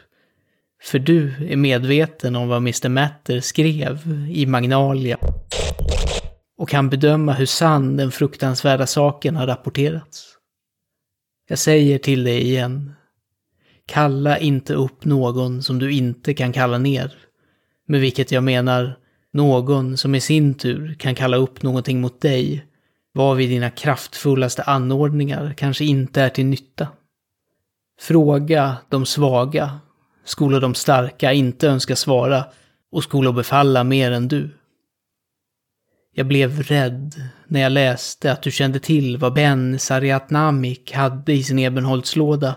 För 0.82 0.98
du 0.98 1.32
är 1.48 1.56
medveten 1.56 2.36
om 2.36 2.48
vad 2.48 2.58
Mr 2.58 2.88
Matter 2.88 3.40
skrev 3.40 4.26
i 4.30 4.46
Magnalia 4.46 5.18
och 6.58 6.68
kan 6.68 6.90
bedöma 6.90 7.32
hur 7.32 7.46
sann 7.46 7.96
den 7.96 8.10
fruktansvärda 8.10 8.86
saken 8.86 9.36
har 9.36 9.46
rapporterats. 9.46 10.34
Jag 11.48 11.58
säger 11.58 11.98
till 11.98 12.24
dig 12.24 12.42
igen. 12.42 12.92
Kalla 13.86 14.38
inte 14.38 14.74
upp 14.74 15.04
någon 15.04 15.62
som 15.62 15.78
du 15.78 15.92
inte 15.92 16.34
kan 16.34 16.52
kalla 16.52 16.78
ner. 16.78 17.14
Med 17.86 18.00
vilket 18.00 18.32
jag 18.32 18.44
menar 18.44 18.96
någon 19.32 19.96
som 19.96 20.14
i 20.14 20.20
sin 20.20 20.54
tur 20.54 20.94
kan 20.94 21.14
kalla 21.14 21.36
upp 21.36 21.62
någonting 21.62 22.00
mot 22.00 22.20
dig, 22.20 22.66
varvid 23.14 23.50
dina 23.50 23.70
kraftfullaste 23.70 24.62
anordningar 24.62 25.54
kanske 25.56 25.84
inte 25.84 26.22
är 26.22 26.28
till 26.28 26.46
nytta. 26.46 26.88
Fråga 28.00 28.76
de 28.88 29.06
svaga, 29.06 29.80
skola 30.24 30.60
de 30.60 30.74
starka 30.74 31.32
inte 31.32 31.68
önska 31.68 31.96
svara 31.96 32.44
och 32.92 33.02
skola 33.02 33.32
befalla 33.32 33.84
mer 33.84 34.12
än 34.12 34.28
du. 34.28 34.50
Jag 36.14 36.26
blev 36.26 36.62
rädd 36.62 37.14
när 37.46 37.60
jag 37.60 37.72
läste 37.72 38.32
att 38.32 38.42
du 38.42 38.50
kände 38.50 38.80
till 38.80 39.16
vad 39.16 39.34
Ben 39.34 39.78
Sariatnamik 39.78 40.92
hade 40.92 41.32
i 41.32 41.42
sin 41.42 41.58
ebenholtslåda, 41.58 42.56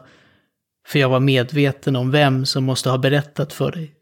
för 0.87 0.99
jag 0.99 1.09
var 1.09 1.19
medveten 1.19 1.95
om 1.95 2.11
vem 2.11 2.45
som 2.45 2.63
måste 2.63 2.89
ha 2.89 2.97
berättat 2.97 3.53
för 3.53 3.71
dig. 3.71 3.95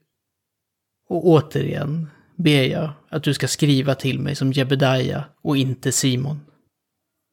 Och 1.10 1.28
återigen 1.28 2.10
ber 2.44 2.64
jag 2.64 2.90
att 3.10 3.24
du 3.24 3.34
ska 3.34 3.48
skriva 3.48 3.96
till 3.96 4.20
mig 4.20 4.36
som 4.36 4.52
Jebedaja 4.52 5.24
och 5.42 5.58
inte 5.58 5.92
Simon. 5.92 6.42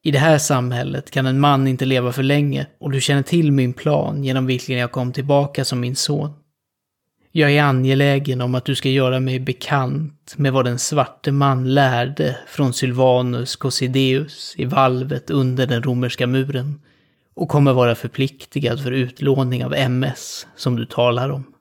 I 0.02 0.10
det 0.10 0.18
här 0.18 0.38
samhället 0.38 1.10
kan 1.10 1.26
en 1.26 1.40
man 1.40 1.68
inte 1.68 1.84
leva 1.84 2.12
för 2.12 2.22
länge 2.22 2.66
och 2.80 2.90
du 2.90 3.00
känner 3.00 3.22
till 3.22 3.52
min 3.52 3.72
plan 3.72 4.24
genom 4.24 4.46
vilken 4.46 4.78
jag 4.78 4.92
kom 4.92 5.12
tillbaka 5.12 5.64
som 5.64 5.80
min 5.80 5.96
son. 5.96 6.32
Jag 7.32 7.50
är 7.52 7.62
angelägen 7.62 8.40
om 8.40 8.54
att 8.54 8.64
du 8.64 8.74
ska 8.74 8.88
göra 8.88 9.20
mig 9.20 9.40
bekant 9.40 10.34
med 10.36 10.52
vad 10.52 10.64
den 10.64 10.78
svarte 10.78 11.32
man 11.32 11.74
lärde 11.74 12.36
från 12.46 12.72
Sylvanus 12.72 13.56
Cosideus 13.56 14.54
i 14.56 14.64
valvet 14.64 15.30
under 15.30 15.66
den 15.66 15.82
romerska 15.82 16.26
muren 16.26 16.80
och 17.34 17.48
kommer 17.48 17.72
vara 17.72 17.94
förpliktigad 17.94 18.82
för 18.82 18.92
utlåning 18.92 19.64
av 19.64 19.74
MS 19.74 20.46
som 20.56 20.76
du 20.76 20.86
talar 20.86 21.30
om. 21.30 21.55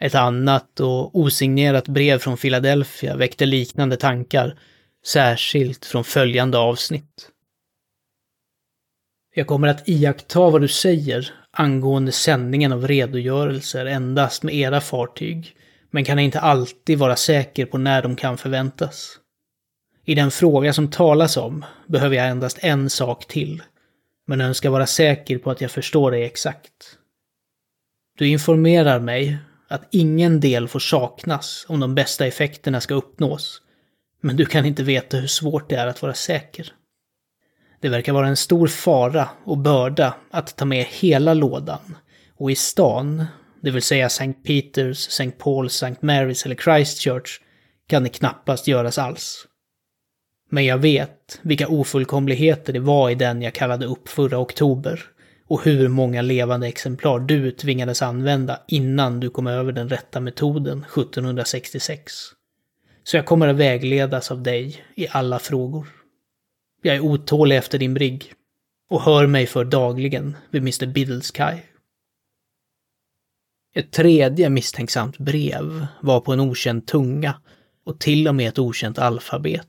Ett 0.00 0.14
annat 0.14 0.80
och 0.80 1.18
osignerat 1.18 1.88
brev 1.88 2.18
från 2.18 2.36
Philadelphia 2.36 3.16
väckte 3.16 3.46
liknande 3.46 3.96
tankar, 3.96 4.58
särskilt 5.06 5.86
från 5.86 6.04
följande 6.04 6.58
avsnitt. 6.58 7.30
Jag 9.34 9.46
kommer 9.46 9.68
att 9.68 9.88
iaktta 9.88 10.50
vad 10.50 10.60
du 10.60 10.68
säger 10.68 11.34
angående 11.50 12.12
sändningen 12.12 12.72
av 12.72 12.88
redogörelser 12.88 13.86
endast 13.86 14.42
med 14.42 14.54
era 14.54 14.80
fartyg, 14.80 15.56
men 15.90 16.04
kan 16.04 16.18
inte 16.18 16.40
alltid 16.40 16.98
vara 16.98 17.16
säker 17.16 17.66
på 17.66 17.78
när 17.78 18.02
de 18.02 18.16
kan 18.16 18.38
förväntas. 18.38 19.18
I 20.04 20.14
den 20.14 20.30
fråga 20.30 20.72
som 20.72 20.90
talas 20.90 21.36
om 21.36 21.64
behöver 21.86 22.16
jag 22.16 22.28
endast 22.28 22.58
en 22.60 22.90
sak 22.90 23.26
till, 23.26 23.62
men 24.26 24.40
önskar 24.40 24.70
vara 24.70 24.86
säker 24.86 25.38
på 25.38 25.50
att 25.50 25.60
jag 25.60 25.70
förstår 25.70 26.10
dig 26.10 26.24
exakt. 26.24 26.98
Du 28.18 28.28
informerar 28.28 29.00
mig 29.00 29.38
att 29.70 29.88
ingen 29.90 30.40
del 30.40 30.68
får 30.68 30.78
saknas 30.78 31.66
om 31.68 31.80
de 31.80 31.94
bästa 31.94 32.26
effekterna 32.26 32.80
ska 32.80 32.94
uppnås, 32.94 33.62
men 34.20 34.36
du 34.36 34.46
kan 34.46 34.66
inte 34.66 34.82
veta 34.82 35.16
hur 35.16 35.26
svårt 35.26 35.70
det 35.70 35.76
är 35.76 35.86
att 35.86 36.02
vara 36.02 36.14
säker. 36.14 36.72
Det 37.80 37.88
verkar 37.88 38.12
vara 38.12 38.28
en 38.28 38.36
stor 38.36 38.66
fara 38.66 39.28
och 39.44 39.58
börda 39.58 40.14
att 40.30 40.56
ta 40.56 40.64
med 40.64 40.84
hela 40.84 41.34
lådan. 41.34 41.96
Och 42.36 42.50
i 42.50 42.54
stan, 42.54 43.24
det 43.60 43.70
vill 43.70 43.82
säga 43.82 44.06
St. 44.06 44.32
Peters, 44.32 45.08
St. 45.08 45.30
Paul, 45.30 45.66
St. 45.66 45.96
Mary's 46.00 46.46
eller 46.46 46.56
Christchurch, 46.56 47.40
kan 47.86 48.02
det 48.02 48.08
knappast 48.08 48.68
göras 48.68 48.98
alls. 48.98 49.46
Men 50.50 50.64
jag 50.64 50.78
vet 50.78 51.38
vilka 51.42 51.68
ofullkomligheter 51.68 52.72
det 52.72 52.80
var 52.80 53.10
i 53.10 53.14
den 53.14 53.42
jag 53.42 53.54
kallade 53.54 53.86
upp 53.86 54.08
förra 54.08 54.38
oktober 54.38 55.02
och 55.50 55.64
hur 55.64 55.88
många 55.88 56.22
levande 56.22 56.66
exemplar 56.66 57.18
du 57.18 57.50
tvingades 57.50 58.02
använda 58.02 58.60
innan 58.68 59.20
du 59.20 59.30
kom 59.30 59.46
över 59.46 59.72
den 59.72 59.88
rätta 59.88 60.20
metoden 60.20 60.78
1766. 60.78 62.12
Så 63.04 63.16
jag 63.16 63.26
kommer 63.26 63.48
att 63.48 63.56
vägledas 63.56 64.30
av 64.30 64.42
dig 64.42 64.84
i 64.94 65.08
alla 65.10 65.38
frågor. 65.38 65.86
Jag 66.82 66.96
är 66.96 67.00
otålig 67.00 67.56
efter 67.56 67.78
din 67.78 67.94
brigg 67.94 68.32
och 68.90 69.02
hör 69.02 69.26
mig 69.26 69.46
för 69.46 69.64
dagligen 69.64 70.36
vid 70.50 70.62
Mr. 70.62 70.86
Biddlesky. 70.86 71.58
Ett 73.74 73.92
tredje 73.92 74.50
misstänksamt 74.50 75.18
brev 75.18 75.86
var 76.00 76.20
på 76.20 76.32
en 76.32 76.40
okänd 76.40 76.86
tunga 76.86 77.40
och 77.84 78.00
till 78.00 78.28
och 78.28 78.34
med 78.34 78.48
ett 78.48 78.58
okänt 78.58 78.98
alfabet. 78.98 79.68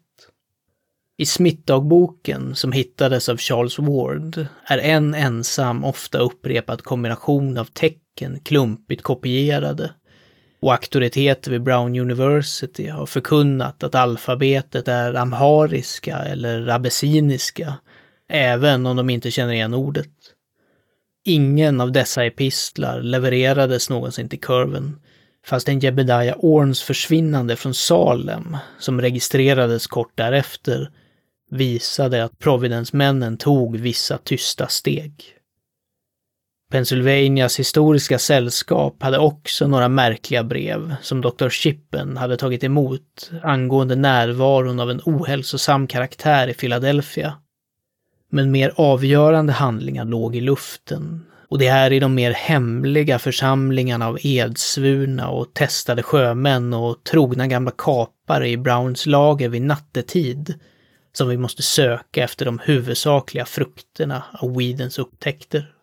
I 1.21 1.25
smittdagboken 1.25 2.55
som 2.55 2.71
hittades 2.71 3.29
av 3.29 3.37
Charles 3.37 3.79
Ward 3.79 4.47
är 4.65 4.77
en 4.77 5.13
ensam, 5.13 5.83
ofta 5.83 6.17
upprepad 6.17 6.83
kombination 6.83 7.57
av 7.57 7.65
tecken 7.65 8.39
klumpigt 8.39 9.01
kopierade 9.01 9.91
och 10.61 10.73
auktoriteter 10.73 11.51
vid 11.51 11.63
Brown 11.63 11.99
University 11.99 12.87
har 12.87 13.05
förkunnat 13.05 13.83
att 13.83 13.95
alfabetet 13.95 14.87
är 14.87 15.13
amhariska 15.13 16.17
eller 16.17 16.67
abessiniska, 16.67 17.73
även 18.29 18.85
om 18.85 18.97
de 18.97 19.09
inte 19.09 19.31
känner 19.31 19.53
igen 19.53 19.73
ordet. 19.73 20.11
Ingen 21.25 21.81
av 21.81 21.91
dessa 21.91 22.25
epistlar 22.25 23.01
levererades 23.01 23.89
någonsin 23.89 24.29
till 24.29 24.41
kurven, 24.41 24.99
fast 25.45 25.69
en 25.69 25.79
Jebediah 25.79 26.37
Orns 26.37 26.81
försvinnande 26.81 27.55
från 27.55 27.73
Salem, 27.73 28.57
som 28.79 29.01
registrerades 29.01 29.87
kort 29.87 30.17
därefter, 30.17 30.91
visade 31.51 32.23
att 32.23 32.39
Providence-männen 32.39 33.37
tog 33.37 33.77
vissa 33.77 34.17
tysta 34.17 34.67
steg. 34.67 35.23
Pennsylvanias 36.71 37.59
historiska 37.59 38.19
sällskap 38.19 39.03
hade 39.03 39.17
också 39.17 39.67
några 39.67 39.87
märkliga 39.87 40.43
brev 40.43 40.95
som 41.01 41.21
Dr. 41.21 41.49
Chippen 41.49 42.17
hade 42.17 42.37
tagit 42.37 42.63
emot 42.63 43.31
angående 43.43 43.95
närvaron 43.95 44.79
av 44.79 44.91
en 44.91 45.01
ohälsosam 45.05 45.87
karaktär 45.87 46.47
i 46.47 46.53
Philadelphia. 46.53 47.33
Men 48.29 48.51
mer 48.51 48.73
avgörande 48.75 49.53
handlingar 49.53 50.05
låg 50.05 50.35
i 50.35 50.41
luften 50.41 51.25
och 51.49 51.59
det 51.59 51.67
är 51.67 51.91
i 51.91 51.99
de 51.99 52.15
mer 52.15 52.31
hemliga 52.31 53.19
församlingarna 53.19 54.07
av 54.07 54.17
edsvurna 54.23 55.29
och 55.29 55.53
testade 55.53 56.03
sjömän 56.03 56.73
och 56.73 57.03
trogna 57.03 57.47
gamla 57.47 57.71
kapare 57.77 58.49
i 58.49 58.57
Browns 58.57 59.05
lager 59.05 59.49
vid 59.49 59.61
nattetid 59.61 60.59
som 61.13 61.29
vi 61.29 61.37
måste 61.37 61.63
söka 61.63 62.23
efter 62.23 62.45
de 62.45 62.59
huvudsakliga 62.59 63.45
frukterna 63.45 64.23
av 64.33 64.57
Weedens 64.57 64.99
upptäckter. 64.99 65.73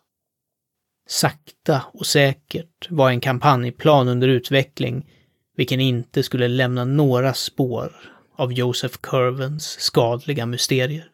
Sakta 1.09 1.83
och 1.93 2.07
säkert 2.07 2.91
var 2.91 3.11
en 3.11 3.21
kampanjplan 3.21 4.09
under 4.09 4.29
utveckling, 4.29 5.11
vilken 5.57 5.81
inte 5.81 6.23
skulle 6.23 6.49
lämna 6.49 6.85
några 6.85 7.35
spår 7.35 7.93
av 8.37 8.53
Joseph 8.53 8.97
Curvens 9.01 9.81
skadliga 9.81 10.47
mysterier. 10.47 11.11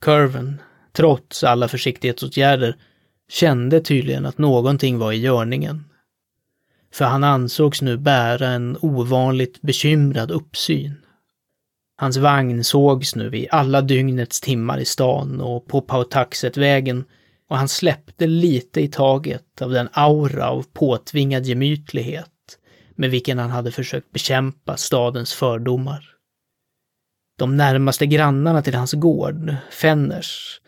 Curven, 0.00 0.60
trots 0.92 1.44
alla 1.44 1.68
försiktighetsåtgärder, 1.68 2.76
kände 3.28 3.80
tydligen 3.80 4.26
att 4.26 4.38
någonting 4.38 4.98
var 4.98 5.12
i 5.12 5.16
görningen. 5.16 5.84
För 6.92 7.04
han 7.04 7.24
ansågs 7.24 7.82
nu 7.82 7.96
bära 7.96 8.48
en 8.48 8.76
ovanligt 8.80 9.62
bekymrad 9.62 10.30
uppsyn. 10.30 10.99
Hans 12.00 12.16
vagn 12.16 12.64
sågs 12.64 13.14
nu 13.14 13.36
i 13.36 13.48
alla 13.50 13.82
dygnets 13.82 14.40
timmar 14.40 14.78
i 14.78 14.84
stan 14.84 15.40
och 15.40 15.66
på 15.66 15.80
Pautaxetvägen 15.80 17.04
och 17.48 17.56
han 17.56 17.68
släppte 17.68 18.26
lite 18.26 18.80
i 18.80 18.88
taget 18.88 19.62
av 19.62 19.70
den 19.70 19.88
aura 19.92 20.48
av 20.48 20.66
påtvingad 20.72 21.46
gemytlighet 21.46 22.58
med 22.94 23.10
vilken 23.10 23.38
han 23.38 23.50
hade 23.50 23.72
försökt 23.72 24.12
bekämpa 24.12 24.76
stadens 24.76 25.34
fördomar. 25.34 26.04
De 27.38 27.56
närmaste 27.56 28.06
grannarna 28.06 28.62
till 28.62 28.74
hans 28.74 28.92
gård, 28.92 29.54
Fenners, 29.70 30.60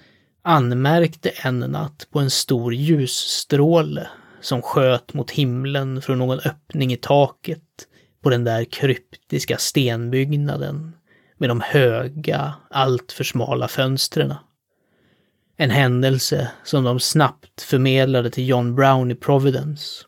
anmärkte 0.43 1.29
en 1.29 1.59
natt 1.59 2.07
på 2.11 2.19
en 2.19 2.31
stor 2.31 2.75
ljusstråle 2.75 4.09
som 4.41 4.63
sköt 4.63 5.15
mot 5.15 5.31
himlen 5.31 6.03
från 6.03 6.19
någon 6.19 6.39
öppning 6.39 6.93
i 6.93 6.97
taket 6.97 7.63
på 8.23 8.31
den 8.31 8.45
där 8.45 8.65
kryptiska 8.65 9.59
stenbyggnaden 9.59 10.93
med 11.43 11.51
de 11.51 11.61
höga, 11.61 12.55
alltför 12.71 13.25
smala 13.25 13.69
fönstren. 13.69 14.35
En 15.57 15.71
händelse 15.71 16.51
som 16.65 16.85
de 16.85 17.01
snabbt 17.01 17.63
förmedlade 17.63 18.31
till 18.31 18.49
John 18.49 18.75
Brown 18.75 19.11
i 19.11 19.15
Providence. 19.15 20.05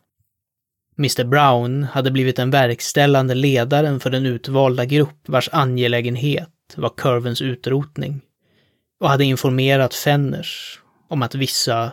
Mr 0.97 1.23
Brown 1.23 1.83
hade 1.83 2.11
blivit 2.11 2.35
den 2.35 2.51
verkställande 2.51 3.35
ledaren 3.35 3.99
för 3.99 4.09
den 4.09 4.25
utvalda 4.25 4.85
grupp 4.85 5.29
vars 5.29 5.49
angelägenhet 5.51 6.49
var 6.75 6.93
kurvens 6.97 7.41
utrotning 7.41 8.21
och 8.99 9.09
hade 9.09 9.25
informerat 9.25 9.93
Fenners 9.93 10.79
om 11.09 11.21
att 11.21 11.35
vissa 11.35 11.91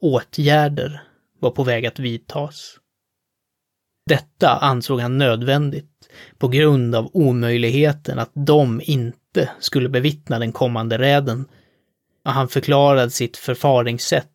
åtgärder 0.00 1.02
var 1.40 1.50
på 1.50 1.64
väg 1.64 1.86
att 1.86 1.98
vidtas. 1.98 2.76
Detta 4.06 4.56
ansåg 4.56 5.00
han 5.00 5.18
nödvändigt 5.18 5.89
på 6.38 6.48
grund 6.48 6.94
av 6.94 7.10
omöjligheten 7.12 8.18
att 8.18 8.30
de 8.34 8.80
inte 8.84 9.50
skulle 9.60 9.88
bevittna 9.88 10.38
den 10.38 10.52
kommande 10.52 10.98
räden 10.98 11.44
han 12.24 12.48
förklarade 12.48 13.10
sitt 13.10 13.36
förfaringssätt 13.36 14.26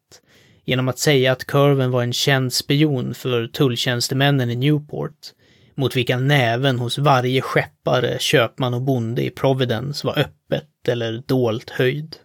genom 0.66 0.88
att 0.88 1.00
säga 1.00 1.32
att 1.32 1.46
Curven 1.46 1.92
var 1.92 2.04
en 2.04 2.14
känd 2.14 2.54
spion 2.54 3.14
för 3.14 3.48
tulltjänstemännen 3.48 4.50
i 4.50 4.56
Newport, 4.56 5.34
mot 5.76 5.96
vilka 5.96 6.20
näven 6.20 6.80
hos 6.80 6.98
varje 6.98 7.42
skeppare, 7.42 8.18
köpman 8.20 8.74
och 8.74 8.82
bonde 8.82 9.26
i 9.26 9.30
Providence 9.30 10.08
var 10.08 10.20
öppet 10.20 10.88
eller 10.88 11.24
dolt 11.28 11.70
höjd. 11.70 12.16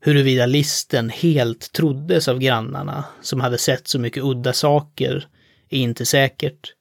Huruvida 0.00 0.46
listen 0.46 1.10
helt 1.10 1.72
troddes 1.72 2.28
av 2.28 2.38
grannarna, 2.38 3.04
som 3.22 3.40
hade 3.40 3.58
sett 3.58 3.88
så 3.88 3.98
mycket 3.98 4.24
udda 4.24 4.52
saker, 4.52 5.26
är 5.70 5.78
inte 5.78 6.06
säkert. 6.06 6.74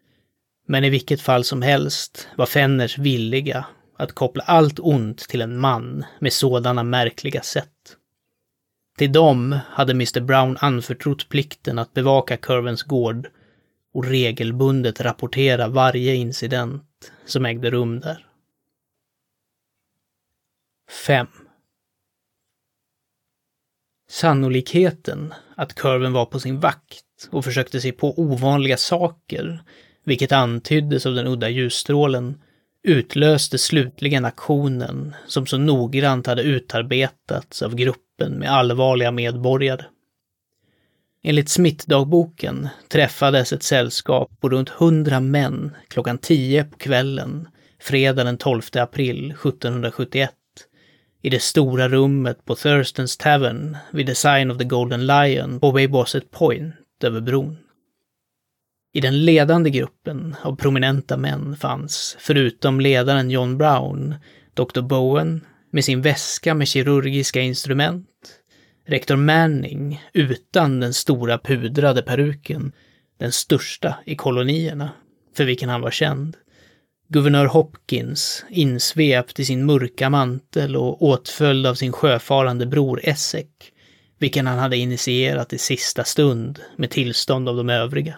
Men 0.65 0.83
i 0.83 0.89
vilket 0.89 1.21
fall 1.21 1.43
som 1.43 1.61
helst 1.61 2.27
var 2.37 2.45
Fenners 2.45 2.97
villiga 2.97 3.65
att 3.97 4.11
koppla 4.11 4.43
allt 4.43 4.79
ont 4.79 5.19
till 5.19 5.41
en 5.41 5.59
man 5.59 6.05
med 6.19 6.33
sådana 6.33 6.83
märkliga 6.83 7.41
sätt. 7.41 7.97
Till 8.97 9.11
dem 9.11 9.59
hade 9.67 9.91
Mr 9.91 10.21
Brown 10.21 10.57
anförtrott 10.59 11.29
plikten 11.29 11.79
att 11.79 11.93
bevaka 11.93 12.37
Curvens 12.37 12.83
gård 12.83 13.29
och 13.93 14.05
regelbundet 14.05 15.01
rapportera 15.01 15.67
varje 15.67 16.15
incident 16.15 17.11
som 17.25 17.45
ägde 17.45 17.69
rum 17.69 17.99
där. 17.99 18.27
5. 21.05 21.27
Sannolikheten 24.09 25.33
att 25.55 25.73
Curven 25.73 26.13
var 26.13 26.25
på 26.25 26.39
sin 26.39 26.59
vakt 26.59 27.29
och 27.31 27.45
försökte 27.45 27.81
sig 27.81 27.91
på 27.91 28.19
ovanliga 28.19 28.77
saker, 28.77 29.63
vilket 30.03 30.31
antyddes 30.31 31.05
av 31.05 31.15
den 31.15 31.27
udda 31.27 31.49
ljusstrålen, 31.49 32.35
utlöste 32.83 33.57
slutligen 33.57 34.25
aktionen 34.25 35.13
som 35.27 35.45
så 35.45 35.57
noggrant 35.57 36.27
hade 36.27 36.41
utarbetats 36.41 37.61
av 37.61 37.75
gruppen 37.75 38.31
med 38.31 38.51
allvarliga 38.51 39.11
medborgare. 39.11 39.85
Enligt 41.23 41.49
smittdagboken 41.49 42.69
träffades 42.87 43.53
ett 43.53 43.63
sällskap 43.63 44.31
på 44.39 44.49
runt 44.49 44.69
hundra 44.69 45.19
män 45.19 45.71
klockan 45.87 46.17
tio 46.17 46.63
på 46.63 46.77
kvällen, 46.77 47.47
fredag 47.81 48.23
den 48.23 48.37
12 48.37 48.61
april 48.73 49.31
1771, 49.31 50.31
i 51.21 51.29
det 51.29 51.41
stora 51.41 51.89
rummet 51.89 52.45
på 52.45 52.55
Thurstons 52.55 53.17
Tavern 53.17 53.77
vid 53.91 54.07
the 54.07 54.15
Sign 54.15 54.51
of 54.51 54.57
the 54.57 54.63
Golden 54.63 55.07
Lion 55.07 55.59
på 55.59 55.71
Waybosset 55.71 56.31
Point 56.31 56.75
över 57.03 57.21
bron. 57.21 57.57
I 58.95 59.01
den 59.01 59.25
ledande 59.25 59.69
gruppen 59.69 60.35
av 60.41 60.55
prominenta 60.55 61.17
män 61.17 61.55
fanns, 61.55 62.17
förutom 62.19 62.79
ledaren 62.79 63.29
John 63.29 63.57
Brown, 63.57 64.15
Dr. 64.53 64.81
Bowen 64.81 65.41
med 65.71 65.85
sin 65.85 66.01
väska 66.01 66.53
med 66.53 66.67
kirurgiska 66.67 67.41
instrument, 67.41 68.07
rektor 68.87 69.15
Manning 69.15 70.01
utan 70.13 70.79
den 70.79 70.93
stora 70.93 71.37
pudrade 71.37 72.01
peruken, 72.01 72.71
den 73.17 73.31
största 73.31 73.95
i 74.05 74.15
kolonierna, 74.15 74.91
för 75.35 75.43
vilken 75.43 75.69
han 75.69 75.81
var 75.81 75.91
känd, 75.91 76.37
guvernör 77.07 77.45
Hopkins 77.45 78.45
insvept 78.49 79.39
i 79.39 79.45
sin 79.45 79.65
mörka 79.65 80.09
mantel 80.09 80.75
och 80.75 81.01
åtföljd 81.01 81.67
av 81.67 81.75
sin 81.75 81.91
sjöfarande 81.91 82.65
bror 82.65 82.99
Essek, 83.03 83.73
vilken 84.19 84.47
han 84.47 84.59
hade 84.59 84.77
initierat 84.77 85.53
i 85.53 85.57
sista 85.57 86.03
stund 86.03 86.59
med 86.77 86.89
tillstånd 86.89 87.49
av 87.49 87.55
de 87.55 87.69
övriga. 87.69 88.17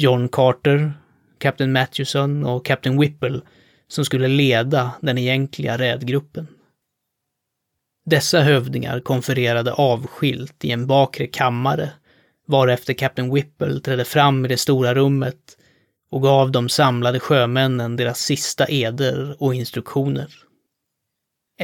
John 0.00 0.28
Carter, 0.28 0.92
Captain 1.38 1.72
Matthewson 1.72 2.44
och 2.44 2.66
Captain 2.66 3.00
Whipple 3.00 3.40
som 3.88 4.04
skulle 4.04 4.28
leda 4.28 4.92
den 5.00 5.18
egentliga 5.18 5.78
rädgruppen. 5.78 6.48
Dessa 8.06 8.40
hövdingar 8.40 9.00
konfererade 9.00 9.72
avskilt 9.72 10.64
i 10.64 10.70
en 10.70 10.86
bakre 10.86 11.26
kammare, 11.26 11.90
varefter 12.46 12.94
Captain 12.94 13.34
Whipple 13.34 13.80
trädde 13.80 14.04
fram 14.04 14.44
i 14.44 14.48
det 14.48 14.56
stora 14.56 14.94
rummet 14.94 15.56
och 16.10 16.22
gav 16.22 16.52
de 16.52 16.68
samlade 16.68 17.20
sjömännen 17.20 17.96
deras 17.96 18.18
sista 18.20 18.66
eder 18.68 19.42
och 19.42 19.54
instruktioner. 19.54 20.34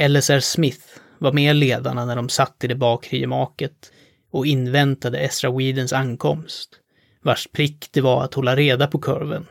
LSR 0.07 0.39
Smith 0.39 0.85
var 1.17 1.31
med 1.31 1.55
ledarna 1.55 2.05
när 2.05 2.15
de 2.15 2.29
satt 2.29 2.63
i 2.63 2.67
det 2.67 2.75
bakre 2.75 3.17
gemaket 3.17 3.91
och 4.31 4.45
inväntade 4.45 5.19
Ezra 5.19 5.51
Weedens 5.51 5.93
ankomst 5.93 6.81
vars 7.27 7.47
prick 7.47 7.89
det 7.91 8.01
var 8.01 8.23
att 8.23 8.33
hålla 8.33 8.55
reda 8.55 8.87
på 8.87 8.99
kurven 8.99 9.45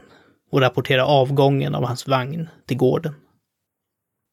och 0.50 0.60
rapportera 0.60 1.06
avgången 1.06 1.74
av 1.74 1.84
hans 1.84 2.06
vagn 2.06 2.48
till 2.66 2.76
gården. 2.76 3.14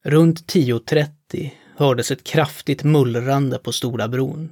Runt 0.06 0.54
10.30 0.54 1.52
hördes 1.76 2.12
ett 2.12 2.24
kraftigt 2.24 2.84
mullrande 2.84 3.58
på 3.58 3.72
Stora 3.72 4.08
bron, 4.08 4.52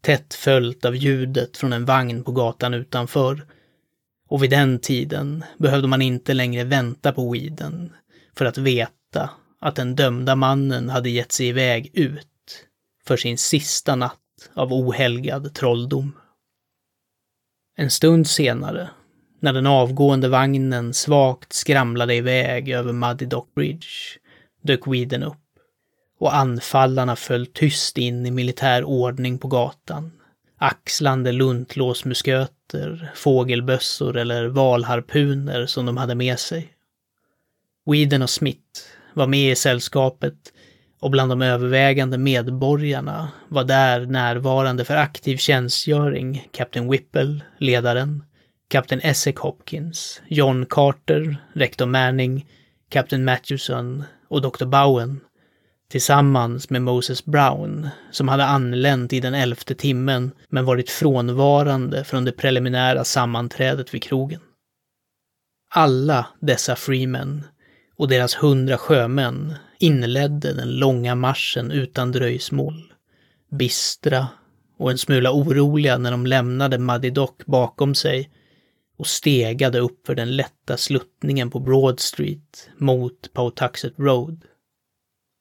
tätt 0.00 0.34
följt 0.34 0.84
av 0.84 0.96
ljudet 0.96 1.56
från 1.56 1.72
en 1.72 1.84
vagn 1.84 2.24
på 2.24 2.32
gatan 2.32 2.74
utanför. 2.74 3.46
Och 4.28 4.42
vid 4.42 4.50
den 4.50 4.78
tiden 4.78 5.44
behövde 5.58 5.88
man 5.88 6.02
inte 6.02 6.34
längre 6.34 6.64
vänta 6.64 7.12
på 7.12 7.32
Weeden 7.32 7.92
för 8.36 8.44
att 8.44 8.58
veta 8.58 9.30
att 9.60 9.76
den 9.76 9.96
dömda 9.96 10.36
mannen 10.36 10.88
hade 10.88 11.10
gett 11.10 11.32
sig 11.32 11.46
iväg 11.46 11.90
ut 11.94 12.26
för 13.06 13.16
sin 13.16 13.38
sista 13.38 13.96
natt 13.96 14.50
av 14.54 14.72
ohelgad 14.72 15.54
trolldom. 15.54 16.12
En 17.80 17.90
stund 17.90 18.26
senare, 18.26 18.90
när 19.40 19.52
den 19.52 19.66
avgående 19.66 20.28
vagnen 20.28 20.94
svagt 20.94 21.52
skramlade 21.52 22.14
iväg 22.14 22.68
över 22.68 22.92
Muddy 22.92 23.26
Dock 23.26 23.54
Bridge, 23.54 23.86
dök 24.62 24.86
Weeden 24.86 25.22
upp 25.22 25.36
och 26.20 26.36
anfallarna 26.36 27.16
föll 27.16 27.46
tyst 27.46 27.98
in 27.98 28.26
i 28.26 28.30
militär 28.30 28.84
ordning 28.84 29.38
på 29.38 29.48
gatan, 29.48 30.12
axlande 30.56 31.32
luntlåsmusköter, 31.32 33.12
fågelbössor 33.14 34.16
eller 34.16 34.46
valharpuner 34.46 35.66
som 35.66 35.86
de 35.86 35.96
hade 35.96 36.14
med 36.14 36.38
sig. 36.38 36.72
Weeden 37.86 38.22
och 38.22 38.30
Smith 38.30 38.80
var 39.14 39.26
med 39.26 39.52
i 39.52 39.56
sällskapet 39.56 40.52
och 41.00 41.10
bland 41.10 41.30
de 41.30 41.42
övervägande 41.42 42.18
medborgarna 42.18 43.28
var 43.48 43.64
där 43.64 44.06
närvarande 44.06 44.84
för 44.84 44.96
aktiv 44.96 45.36
tjänstgöring 45.36 46.48
Kapten 46.52 46.90
Whipple, 46.90 47.40
ledaren, 47.58 48.24
Kapten 48.68 49.00
Essex 49.00 49.40
Hopkins, 49.40 50.22
John 50.28 50.66
Carter, 50.66 51.36
rektor 51.52 51.86
Manning, 51.86 52.46
Kapten 52.90 53.24
Matthewson 53.24 54.04
och 54.28 54.42
doktor 54.42 54.66
Bowen 54.66 55.20
tillsammans 55.90 56.70
med 56.70 56.82
Moses 56.82 57.24
Brown, 57.24 57.88
som 58.10 58.28
hade 58.28 58.44
anlänt 58.44 59.12
i 59.12 59.20
den 59.20 59.34
elfte 59.34 59.74
timmen 59.74 60.30
men 60.48 60.64
varit 60.64 60.90
frånvarande 60.90 62.04
från 62.04 62.24
det 62.24 62.32
preliminära 62.32 63.04
sammanträdet 63.04 63.94
vid 63.94 64.02
krogen. 64.02 64.40
Alla 65.74 66.26
dessa 66.40 66.76
freemen 66.76 67.44
och 67.96 68.08
deras 68.08 68.34
hundra 68.34 68.78
sjömän 68.78 69.54
inledde 69.78 70.52
den 70.52 70.78
långa 70.78 71.14
marschen 71.14 71.70
utan 71.70 72.12
dröjsmål. 72.12 72.92
Bistra 73.50 74.28
och 74.78 74.90
en 74.90 74.98
smula 74.98 75.32
oroliga 75.32 75.98
när 75.98 76.10
de 76.10 76.26
lämnade 76.26 76.78
Muddy 76.78 77.12
bakom 77.46 77.94
sig 77.94 78.30
och 78.98 79.06
stegade 79.06 79.78
upp 79.78 80.06
för 80.06 80.14
den 80.14 80.36
lätta 80.36 80.76
sluttningen 80.76 81.50
på 81.50 81.60
Broad 81.60 82.00
Street 82.00 82.70
mot 82.76 83.32
Pawtuxet 83.32 83.98
Road. 83.98 84.44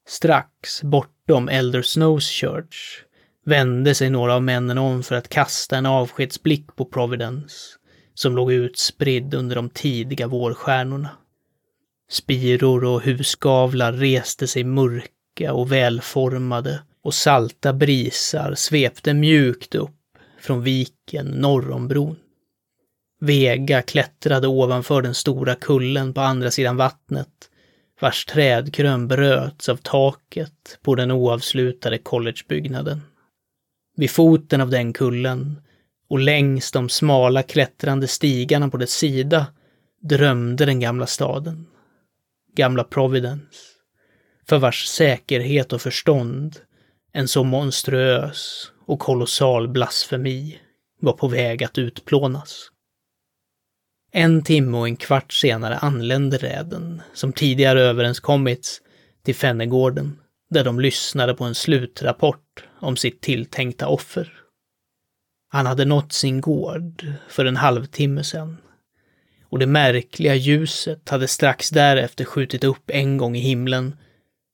Strax 0.08 0.84
bortom 0.84 1.50
Elder 1.50 1.82
Snows 1.82 2.30
Church 2.30 3.04
vände 3.46 3.96
sig 3.96 4.10
några 4.10 4.36
av 4.36 4.44
männen 4.44 4.78
om 4.78 5.04
för 5.04 5.16
att 5.16 5.30
kasta 5.30 5.78
en 5.78 5.86
avskedsblick 5.86 6.76
på 6.76 6.86
Providence, 6.86 7.56
som 8.14 8.36
låg 8.36 8.52
utspridd 8.52 9.34
under 9.34 9.56
de 9.56 9.70
tidiga 9.70 10.28
vårstjärnorna. 10.28 11.10
Spiror 12.10 12.84
och 12.84 13.02
husgavlar 13.02 13.94
reste 13.94 14.48
sig 14.48 14.64
mörka 14.64 15.54
och 15.54 15.72
välformade 15.72 16.82
och 17.02 17.14
salta 17.14 17.74
brisar 17.74 18.56
svepte 18.56 19.14
mjukt 19.14 19.76
upp 19.76 19.92
från 20.40 20.64
viken 20.64 21.26
norr 21.28 21.72
om 21.72 21.88
bron. 21.88 22.16
Vega 23.20 23.82
klättrade 23.82 24.48
ovanför 24.48 25.02
den 25.02 25.14
stora 25.14 25.56
kullen 25.56 26.14
på 26.14 26.22
andra 26.22 26.52
sidan 26.52 26.78
vattnet, 26.78 27.50
vars 28.02 28.26
trädkrön 28.26 29.08
bröts 29.08 29.70
av 29.70 29.76
taket 29.76 30.80
på 30.82 30.96
den 30.96 31.12
oavslutade 31.12 31.98
collegebyggnaden. 31.98 33.02
Vid 33.96 34.12
foten 34.12 34.62
av 34.62 34.70
den 34.70 34.94
kullen 34.94 35.62
och 36.10 36.20
längs 36.20 36.72
de 36.72 36.90
smala 36.90 37.44
klättrande 37.44 38.08
stigarna 38.08 38.70
på 38.70 38.78
dess 38.78 38.92
sida 38.92 39.46
drömde 40.02 40.66
den 40.66 40.80
gamla 40.80 41.08
staden 41.08 41.66
gamla 42.58 42.84
Providence, 42.84 43.58
för 44.50 44.58
vars 44.58 44.86
säkerhet 44.86 45.74
och 45.74 45.82
förstånd 45.82 46.60
en 47.14 47.28
så 47.28 47.44
monstruös 47.44 48.72
och 48.86 49.00
kolossal 49.00 49.68
blasfemi 49.68 50.60
var 51.00 51.14
på 51.14 51.28
väg 51.28 51.64
att 51.64 51.78
utplånas. 51.78 52.72
En 54.12 54.44
timme 54.44 54.78
och 54.78 54.88
en 54.88 54.96
kvart 54.96 55.34
senare 55.34 55.78
anlände 55.78 56.38
räden, 56.38 57.02
som 57.14 57.34
tidigare 57.34 57.82
överenskommits, 57.82 58.82
till 59.24 59.36
Fennegården, 59.36 60.20
där 60.50 60.64
de 60.64 60.80
lyssnade 60.80 61.34
på 61.34 61.44
en 61.44 61.56
slutrapport 61.56 62.64
om 62.80 62.98
sitt 62.98 63.22
tilltänkta 63.22 63.88
offer. 63.88 64.34
Han 65.50 65.66
hade 65.66 65.86
nått 65.86 66.14
sin 66.14 66.42
gård 66.42 67.06
för 67.30 67.46
en 67.46 67.58
halvtimme 67.58 68.24
sedan. 68.24 68.58
Och 69.50 69.60
det 69.60 69.68
märkliga 69.68 70.36
ljuset 70.36 71.10
hade 71.10 71.28
strax 71.28 71.70
därefter 71.70 72.26
skjutit 72.26 72.64
upp 72.64 72.90
en 72.90 73.18
gång 73.18 73.36
i 73.36 73.40
himlen, 73.40 73.98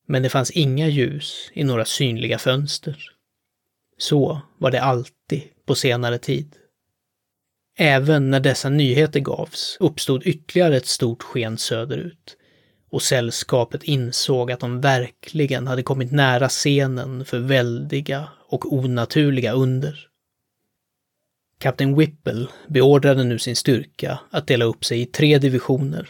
men 0.07 0.23
det 0.23 0.29
fanns 0.29 0.51
inga 0.51 0.87
ljus 0.87 1.49
i 1.53 1.63
några 1.63 1.85
synliga 1.85 2.37
fönster. 2.37 2.97
Så 3.97 4.41
var 4.57 4.71
det 4.71 4.81
alltid 4.81 5.43
på 5.65 5.75
senare 5.75 6.17
tid. 6.17 6.55
Även 7.77 8.31
när 8.31 8.39
dessa 8.39 8.69
nyheter 8.69 9.19
gavs 9.19 9.77
uppstod 9.79 10.23
ytterligare 10.25 10.77
ett 10.77 10.85
stort 10.85 11.23
sken 11.23 11.57
söderut 11.57 12.37
och 12.91 13.01
sällskapet 13.01 13.83
insåg 13.83 14.51
att 14.51 14.59
de 14.59 14.81
verkligen 14.81 15.67
hade 15.67 15.83
kommit 15.83 16.11
nära 16.11 16.49
scenen 16.49 17.25
för 17.25 17.39
väldiga 17.39 18.29
och 18.47 18.73
onaturliga 18.73 19.51
under. 19.51 20.07
Kapten 21.63 21.95
Whipple 21.95 22.47
beordrade 22.67 23.23
nu 23.23 23.39
sin 23.39 23.55
styrka 23.55 24.19
att 24.29 24.47
dela 24.47 24.65
upp 24.65 24.85
sig 24.85 25.01
i 25.01 25.05
tre 25.05 25.37
divisioner. 25.37 26.09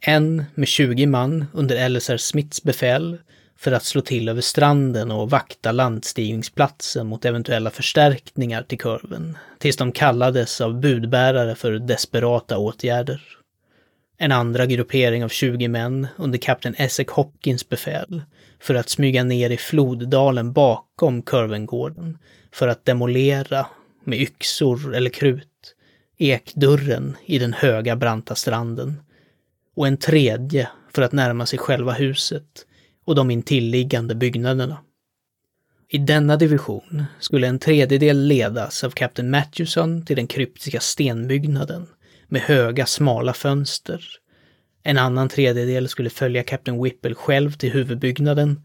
En 0.00 0.44
med 0.54 0.68
20 0.68 1.06
man 1.06 1.44
under 1.52 1.88
LSR 1.88 2.16
Smiths 2.16 2.62
befäl 2.62 3.18
för 3.58 3.72
att 3.72 3.84
slå 3.84 4.00
till 4.00 4.28
över 4.28 4.40
stranden 4.40 5.10
och 5.10 5.30
vakta 5.30 5.72
landstigningsplatsen 5.72 7.06
mot 7.06 7.24
eventuella 7.24 7.70
förstärkningar 7.70 8.62
till 8.62 8.78
kurven, 8.78 9.38
tills 9.58 9.76
de 9.76 9.92
kallades 9.92 10.60
av 10.60 10.80
budbärare 10.80 11.54
för 11.54 11.72
desperata 11.72 12.58
åtgärder. 12.58 13.22
En 14.18 14.32
andra 14.32 14.66
gruppering 14.66 15.24
av 15.24 15.28
20 15.28 15.68
män 15.68 16.06
under 16.16 16.38
kapten 16.38 16.74
Essex 16.78 17.12
Hopkins 17.12 17.68
befäl 17.68 18.22
för 18.60 18.74
att 18.74 18.88
smyga 18.88 19.24
ner 19.24 19.50
i 19.50 19.56
floddalen 19.56 20.52
bakom 20.52 21.22
kurvengården 21.22 22.18
för 22.52 22.68
att 22.68 22.84
demolera 22.84 23.66
med 24.08 24.20
yxor 24.20 24.94
eller 24.94 25.10
krut 25.10 25.74
ekdörren 26.18 27.16
i 27.26 27.38
den 27.38 27.52
höga 27.52 27.96
branta 27.96 28.34
stranden 28.34 29.02
och 29.76 29.86
en 29.86 29.96
tredje 29.96 30.68
för 30.92 31.02
att 31.02 31.12
närma 31.12 31.46
sig 31.46 31.58
själva 31.58 31.92
huset 31.92 32.66
och 33.04 33.14
de 33.14 33.30
intilliggande 33.30 34.14
byggnaderna. 34.14 34.78
I 35.88 35.98
denna 35.98 36.36
division 36.36 37.04
skulle 37.20 37.46
en 37.46 37.58
tredjedel 37.58 38.26
ledas 38.26 38.84
av 38.84 38.90
kapten 38.90 39.30
Matthewson 39.30 40.06
till 40.06 40.16
den 40.16 40.26
kryptiska 40.26 40.80
stenbyggnaden 40.80 41.86
med 42.28 42.42
höga 42.42 42.86
smala 42.86 43.32
fönster. 43.32 44.04
En 44.82 44.98
annan 44.98 45.28
tredjedel 45.28 45.88
skulle 45.88 46.10
följa 46.10 46.42
kapten 46.42 46.82
Whipple 46.82 47.14
själv 47.14 47.52
till 47.52 47.72
huvudbyggnaden 47.72 48.62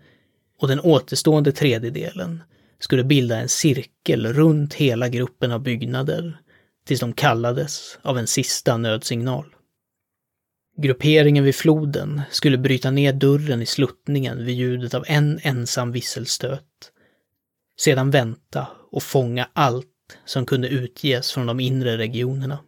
och 0.59 0.67
den 0.67 0.79
återstående 0.79 1.51
tredjedelen 1.51 2.43
skulle 2.83 3.03
bilda 3.03 3.37
en 3.37 3.49
cirkel 3.49 4.33
runt 4.33 4.73
hela 4.73 5.09
gruppen 5.09 5.51
av 5.51 5.59
byggnader 5.59 6.37
tills 6.85 6.99
de 6.99 7.13
kallades 7.13 7.99
av 8.01 8.17
en 8.17 8.27
sista 8.27 8.77
nödsignal. 8.77 9.55
Grupperingen 10.77 11.43
vid 11.43 11.55
floden 11.55 12.21
skulle 12.31 12.57
bryta 12.57 12.91
ner 12.91 13.13
dörren 13.13 13.61
i 13.61 13.65
sluttningen 13.65 14.45
vid 14.45 14.55
ljudet 14.55 14.93
av 14.93 15.03
en 15.07 15.39
ensam 15.43 15.91
visselstöt. 15.91 16.91
Sedan 17.79 18.11
vänta 18.11 18.67
och 18.91 19.03
fånga 19.03 19.49
allt 19.53 19.87
som 20.25 20.45
kunde 20.45 20.67
utges 20.67 21.31
från 21.31 21.45
de 21.45 21.59
inre 21.59 21.97
regionerna. 21.97 22.59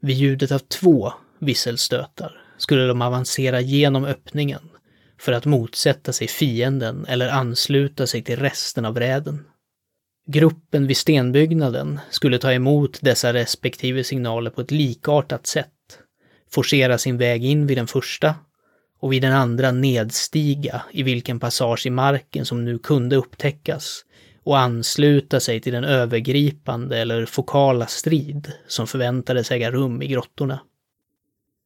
Vid 0.00 0.16
ljudet 0.16 0.52
av 0.52 0.58
två 0.58 1.12
visselstötar 1.38 2.42
skulle 2.56 2.86
de 2.86 3.02
avancera 3.02 3.60
genom 3.60 4.04
öppningen 4.04 4.68
för 5.18 5.32
att 5.32 5.46
motsätta 5.46 6.12
sig 6.12 6.28
fienden 6.28 7.06
eller 7.08 7.28
ansluta 7.28 8.06
sig 8.06 8.22
till 8.22 8.38
resten 8.38 8.84
av 8.84 8.98
räden. 8.98 9.44
Gruppen 10.26 10.86
vid 10.86 10.96
stenbyggnaden 10.96 12.00
skulle 12.10 12.38
ta 12.38 12.52
emot 12.52 12.98
dessa 13.02 13.32
respektive 13.32 14.04
signaler 14.04 14.50
på 14.50 14.60
ett 14.60 14.70
likartat 14.70 15.46
sätt 15.46 15.68
forcera 16.50 16.98
sin 16.98 17.18
väg 17.18 17.44
in 17.44 17.66
vid 17.66 17.78
den 17.78 17.86
första 17.86 18.34
och 19.00 19.12
vid 19.12 19.22
den 19.22 19.32
andra 19.32 19.70
nedstiga 19.70 20.82
i 20.92 21.02
vilken 21.02 21.40
passage 21.40 21.86
i 21.86 21.90
marken 21.90 22.44
som 22.44 22.64
nu 22.64 22.78
kunde 22.78 23.16
upptäckas 23.16 24.04
och 24.44 24.58
ansluta 24.58 25.40
sig 25.40 25.60
till 25.60 25.72
den 25.72 25.84
övergripande 25.84 26.98
eller 26.98 27.26
fokala 27.26 27.86
strid 27.86 28.52
som 28.66 28.86
förväntades 28.86 29.50
äga 29.50 29.70
rum 29.70 30.02
i 30.02 30.06
grottorna. 30.06 30.60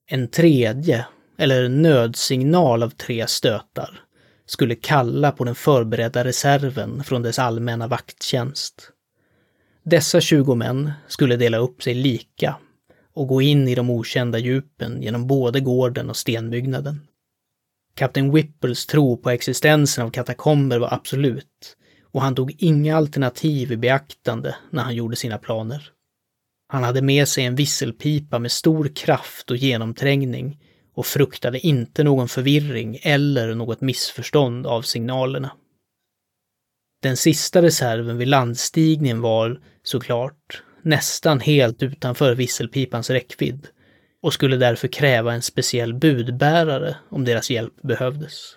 En 0.06 0.28
tredje, 0.28 1.06
eller 1.38 1.68
nödsignal 1.68 2.82
av 2.82 2.90
tre 2.90 3.26
stötar, 3.26 4.04
skulle 4.46 4.74
kalla 4.74 5.32
på 5.32 5.44
den 5.44 5.54
förberedda 5.54 6.24
reserven 6.24 7.04
från 7.04 7.22
dess 7.22 7.38
allmänna 7.38 7.86
vakttjänst. 7.86 8.90
Dessa 9.82 10.20
20 10.20 10.54
män 10.54 10.92
skulle 11.08 11.36
dela 11.36 11.58
upp 11.58 11.82
sig 11.82 11.94
lika 11.94 12.56
och 13.14 13.28
gå 13.28 13.42
in 13.42 13.68
i 13.68 13.74
de 13.74 13.90
okända 13.90 14.38
djupen 14.38 15.02
genom 15.02 15.26
både 15.26 15.60
gården 15.60 16.10
och 16.10 16.16
stenbyggnaden. 16.16 17.00
Kapten 17.94 18.32
Whipples 18.32 18.86
tro 18.86 19.16
på 19.16 19.30
existensen 19.30 20.04
av 20.04 20.10
katakomber 20.10 20.78
var 20.78 20.94
absolut 20.94 21.76
och 22.12 22.22
han 22.22 22.34
tog 22.34 22.54
inga 22.58 22.96
alternativ 22.96 23.72
i 23.72 23.76
beaktande 23.76 24.56
när 24.70 24.82
han 24.82 24.94
gjorde 24.94 25.16
sina 25.16 25.38
planer. 25.38 25.90
Han 26.68 26.82
hade 26.82 27.02
med 27.02 27.28
sig 27.28 27.44
en 27.44 27.54
visselpipa 27.54 28.38
med 28.38 28.52
stor 28.52 28.88
kraft 28.96 29.50
och 29.50 29.56
genomträngning 29.56 30.58
och 30.94 31.06
fruktade 31.06 31.58
inte 31.58 32.04
någon 32.04 32.28
förvirring 32.28 32.98
eller 33.02 33.54
något 33.54 33.80
missförstånd 33.80 34.66
av 34.66 34.82
signalerna. 34.82 35.50
Den 37.02 37.16
sista 37.16 37.62
reserven 37.62 38.18
vid 38.18 38.28
landstigningen 38.28 39.20
var, 39.20 39.60
såklart, 39.82 40.62
nästan 40.82 41.40
helt 41.40 41.82
utanför 41.82 42.34
visselpipans 42.34 43.10
räckvidd 43.10 43.68
och 44.22 44.34
skulle 44.34 44.56
därför 44.56 44.88
kräva 44.88 45.34
en 45.34 45.42
speciell 45.42 45.94
budbärare 45.94 46.96
om 47.08 47.24
deras 47.24 47.50
hjälp 47.50 47.82
behövdes. 47.82 48.56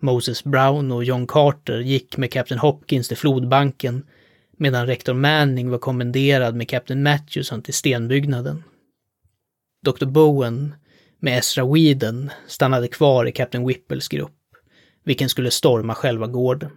Moses 0.00 0.44
Brown 0.44 0.92
och 0.92 1.04
John 1.04 1.26
Carter 1.26 1.78
gick 1.78 2.16
med 2.16 2.32
kapten 2.32 2.58
Hopkins 2.58 3.08
till 3.08 3.16
flodbanken 3.16 4.06
medan 4.56 4.86
rektor 4.86 5.14
Manning 5.14 5.70
var 5.70 5.78
kommenderad 5.78 6.54
med 6.54 6.68
kapten 6.68 7.02
Matthewson 7.02 7.62
till 7.62 7.74
stenbyggnaden. 7.74 8.64
Dr 9.84 10.06
Bowen 10.06 10.74
med 11.20 11.38
Ezra 11.38 11.64
Whedon 11.64 12.30
stannade 12.46 12.88
kvar 12.88 13.26
i 13.26 13.32
Captain 13.32 13.66
Whipples 13.66 14.08
grupp, 14.08 14.36
vilken 15.04 15.28
skulle 15.28 15.50
storma 15.50 15.94
själva 15.94 16.26
gården. 16.26 16.70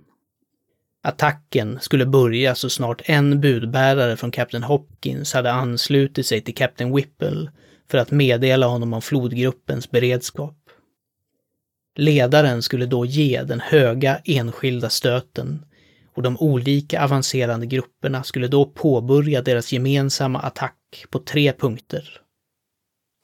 Attacken 1.03 1.79
skulle 1.81 2.05
börja 2.05 2.55
så 2.55 2.69
snart 2.69 3.01
en 3.05 3.41
budbärare 3.41 4.17
från 4.17 4.31
Kapten 4.31 4.63
Hopkins 4.63 5.33
hade 5.33 5.51
anslutit 5.51 6.25
sig 6.25 6.41
till 6.41 6.55
Kapten 6.55 6.95
Whipple 6.95 7.51
för 7.91 7.97
att 7.97 8.11
meddela 8.11 8.65
honom 8.65 8.93
om 8.93 9.01
flodgruppens 9.01 9.91
beredskap. 9.91 10.57
Ledaren 11.95 12.61
skulle 12.61 12.85
då 12.85 13.05
ge 13.05 13.43
den 13.43 13.59
höga 13.59 14.19
enskilda 14.25 14.89
stöten 14.89 15.65
och 16.15 16.23
de 16.23 16.37
olika 16.37 17.03
avancerande 17.03 17.65
grupperna 17.65 18.23
skulle 18.23 18.47
då 18.47 18.65
påbörja 18.65 19.41
deras 19.41 19.73
gemensamma 19.73 20.39
attack 20.39 21.05
på 21.09 21.19
tre 21.19 21.53
punkter. 21.53 22.20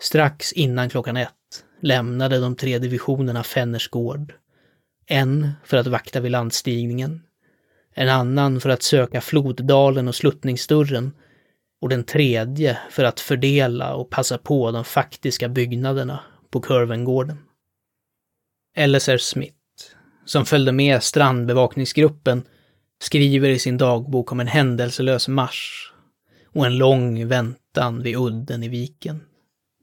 Strax 0.02 0.54
innan 0.54 0.90
klockan 0.90 1.18
ett 1.18 1.34
lämnade 1.82 2.40
de 2.40 2.56
tre 2.56 2.80
divisionerna 2.80 3.44
Fenners 3.44 3.90
gård. 3.90 4.34
En 5.06 5.52
för 5.64 5.78
att 5.78 5.88
vakta 5.88 6.20
vid 6.20 6.32
landstigningen, 6.32 7.22
en 7.94 8.10
annan 8.10 8.62
för 8.62 8.70
att 8.70 8.84
söka 8.84 9.22
floddalen 9.22 10.08
och 10.08 10.16
sluttningsdörren 10.16 11.14
och 11.82 11.90
den 11.90 12.04
tredje 12.04 12.78
för 12.90 13.04
att 13.04 13.20
fördela 13.20 13.96
och 13.96 14.10
passa 14.10 14.38
på 14.38 14.72
de 14.72 14.84
faktiska 14.84 15.50
byggnaderna 15.50 16.20
på 16.50 16.62
Kurvengården. 16.62 17.38
LSR 18.88 19.18
Smith, 19.18 19.56
som 20.26 20.46
följde 20.46 20.72
med 20.72 21.04
strandbevakningsgruppen, 21.04 22.44
skriver 23.00 23.50
i 23.50 23.60
sin 23.60 23.78
dagbok 23.78 24.32
om 24.32 24.40
en 24.40 24.48
händelselös 24.48 25.28
marsch 25.28 25.92
och 26.46 26.66
en 26.66 26.78
lång 26.78 27.28
väntan 27.28 28.02
vid 28.02 28.16
udden 28.16 28.64
i 28.64 28.68
viken. 28.68 29.22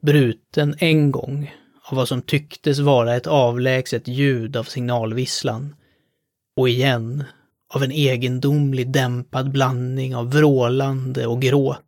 Bruten 0.05 0.75
en 0.79 1.11
gång 1.11 1.53
av 1.83 1.97
vad 1.97 2.07
som 2.07 2.21
tycktes 2.21 2.79
vara 2.79 3.15
ett 3.15 3.27
avlägset 3.27 4.07
ljud 4.07 4.57
av 4.57 4.63
signalvisslan 4.63 5.75
och 6.57 6.69
igen 6.69 7.23
av 7.73 7.83
en 7.83 7.91
egendomlig 7.91 8.91
dämpad 8.91 9.51
blandning 9.51 10.15
av 10.15 10.31
vrålande 10.31 11.27
och 11.27 11.41
gråt 11.41 11.81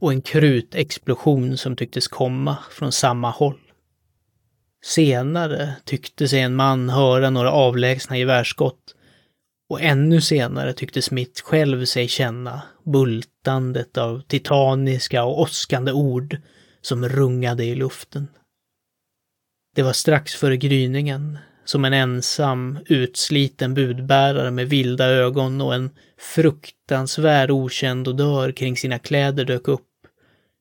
och 0.00 0.12
en 0.12 0.22
krutexplosion 0.22 1.56
som 1.56 1.76
tycktes 1.76 2.08
komma 2.08 2.56
från 2.70 2.92
samma 2.92 3.30
håll. 3.30 3.60
Senare 4.84 5.74
tyckte 5.84 6.28
sig 6.28 6.40
en 6.40 6.56
man 6.56 6.90
höra 6.90 7.30
några 7.30 7.52
avlägsna 7.52 8.18
gevärsskott 8.18 8.94
och 9.68 9.82
ännu 9.82 10.20
senare 10.20 10.72
tyckte 10.72 11.02
Smith 11.02 11.42
själv 11.42 11.84
sig 11.84 12.08
känna 12.08 12.62
bultandet 12.84 13.98
av 13.98 14.20
titaniska 14.20 15.24
och 15.24 15.40
åskande 15.40 15.92
ord 15.92 16.36
som 16.80 17.08
rungade 17.08 17.64
i 17.64 17.74
luften. 17.74 18.28
Det 19.74 19.82
var 19.82 19.92
strax 19.92 20.34
före 20.34 20.56
gryningen 20.56 21.38
som 21.64 21.84
en 21.84 21.92
ensam, 21.92 22.78
utsliten 22.86 23.74
budbärare 23.74 24.50
med 24.50 24.68
vilda 24.68 25.06
ögon 25.06 25.60
och 25.60 25.74
en 25.74 25.90
fruktansvärd 26.18 27.50
okänd 27.50 28.08
odör 28.08 28.52
kring 28.52 28.76
sina 28.76 28.98
kläder 28.98 29.44
dök 29.44 29.68
upp 29.68 29.86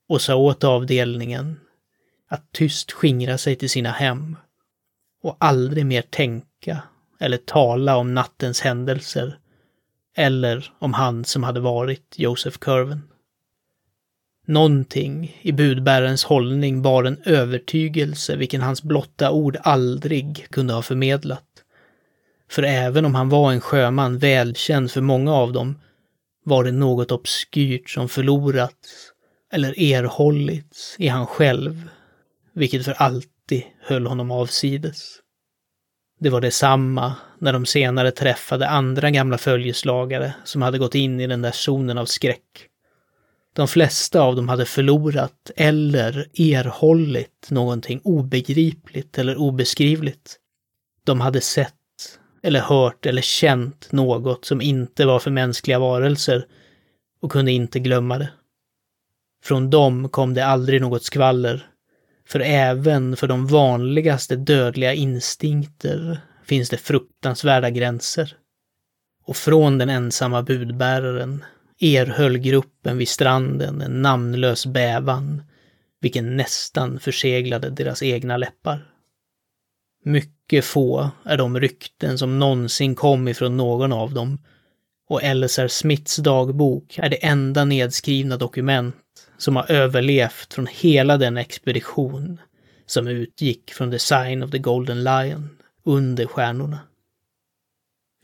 och 0.10 0.22
sa 0.22 0.36
åt 0.36 0.64
avdelningen 0.64 1.60
att 2.30 2.52
tyst 2.52 2.92
skingra 2.92 3.38
sig 3.38 3.56
till 3.56 3.70
sina 3.70 3.92
hem 3.92 4.38
och 5.24 5.38
aldrig 5.40 5.86
mer 5.86 6.02
tänka 6.02 6.84
eller 7.20 7.38
tala 7.38 7.98
om 7.98 8.14
nattens 8.14 8.62
händelser 8.62 9.40
eller 10.16 10.74
om 10.80 10.94
han 10.94 11.26
som 11.26 11.44
hade 11.44 11.60
varit 11.60 12.16
Joseph 12.18 12.58
Curven. 12.58 13.09
Någonting 14.50 15.40
i 15.42 15.52
budbärarens 15.52 16.24
hållning 16.24 16.82
bar 16.82 17.04
en 17.04 17.22
övertygelse 17.26 18.36
vilken 18.36 18.62
hans 18.62 18.84
blotta 18.84 19.32
ord 19.32 19.58
aldrig 19.62 20.48
kunde 20.50 20.74
ha 20.74 20.82
förmedlat. 20.82 21.46
För 22.52 22.64
även 22.64 23.06
om 23.06 23.16
han 23.16 23.30
var 23.30 23.52
en 23.52 23.62
sjöman 23.62 24.18
välkänd 24.18 24.92
för 24.92 25.02
många 25.02 25.34
av 25.34 25.54
dem, 25.54 25.80
var 26.46 26.64
det 26.64 26.72
något 26.72 27.12
obskyrt 27.12 27.90
som 27.90 28.10
förlorats 28.10 29.12
eller 29.54 29.80
erhållits 29.80 30.96
i 31.00 31.08
han 31.08 31.28
själv, 31.28 31.90
vilket 32.54 32.86
för 32.86 32.92
alltid 32.94 33.64
höll 33.82 34.08
honom 34.08 34.32
avsides. 34.32 35.20
Det 36.20 36.30
var 36.30 36.42
detsamma 36.42 37.16
när 37.40 37.54
de 37.54 37.66
senare 37.66 38.12
träffade 38.12 38.70
andra 38.70 39.12
gamla 39.12 39.38
följeslagare 39.38 40.34
som 40.44 40.62
hade 40.62 40.78
gått 40.78 40.96
in 40.96 41.20
i 41.20 41.28
den 41.28 41.42
där 41.42 41.52
zonen 41.52 41.98
av 41.98 42.06
skräck. 42.06 42.69
De 43.54 43.68
flesta 43.68 44.22
av 44.22 44.36
dem 44.36 44.50
hade 44.50 44.66
förlorat 44.66 45.52
eller 45.56 46.28
erhållit 46.34 47.48
någonting 47.50 48.02
obegripligt 48.04 49.18
eller 49.18 49.38
obeskrivligt. 49.38 50.36
De 51.04 51.22
hade 51.22 51.42
sett 51.42 51.74
eller 52.44 52.60
hört 52.60 53.06
eller 53.06 53.22
känt 53.22 53.92
något 53.92 54.46
som 54.46 54.62
inte 54.62 55.06
var 55.06 55.20
för 55.20 55.32
mänskliga 55.32 55.80
varelser 55.80 56.46
och 57.22 57.32
kunde 57.32 57.52
inte 57.52 57.80
glömma 57.80 58.18
det. 58.18 58.30
Från 59.44 59.70
dem 59.70 60.10
kom 60.10 60.34
det 60.34 60.46
aldrig 60.46 60.82
något 60.82 61.04
skvaller, 61.04 61.68
för 62.28 62.40
även 62.40 63.16
för 63.16 63.28
de 63.28 63.48
vanligaste 63.48 64.36
dödliga 64.36 64.94
instinkter 64.94 66.22
finns 66.44 66.70
det 66.70 66.78
fruktansvärda 66.78 67.70
gränser. 67.70 68.36
Och 69.26 69.36
från 69.36 69.78
den 69.78 69.90
ensamma 69.90 70.44
budbäraren 70.44 71.44
erhöll 71.80 72.38
gruppen 72.38 72.98
vid 72.98 73.10
stranden 73.10 73.82
en 73.82 74.02
namnlös 74.02 74.66
bävan, 74.66 75.44
vilken 76.02 76.38
nästan 76.38 77.00
förseglade 77.00 77.70
deras 77.70 78.04
egna 78.04 78.38
läppar. 78.38 78.94
Mycket 80.04 80.66
få 80.66 81.10
är 81.24 81.38
de 81.38 81.60
rykten 81.60 82.18
som 82.18 82.40
någonsin 82.40 82.96
kom 82.96 83.28
ifrån 83.28 83.58
någon 83.58 83.94
av 83.94 84.14
dem, 84.14 84.38
och 85.10 85.24
Elser 85.24 85.68
Smiths 85.68 86.16
dagbok 86.16 86.98
är 86.98 87.10
det 87.10 87.26
enda 87.26 87.66
nedskrivna 87.66 88.38
dokument 88.38 88.96
som 89.38 89.56
har 89.56 89.72
överlevt 89.72 90.54
från 90.54 90.68
hela 90.68 91.18
den 91.18 91.38
expedition 91.38 92.42
som 92.86 93.08
utgick 93.08 93.72
från 93.72 93.92
the 93.92 94.00
sign 94.00 94.44
of 94.44 94.52
the 94.52 94.58
Golden 94.58 95.04
Lion 95.04 95.58
under 95.84 96.26
stjärnorna. 96.26 96.80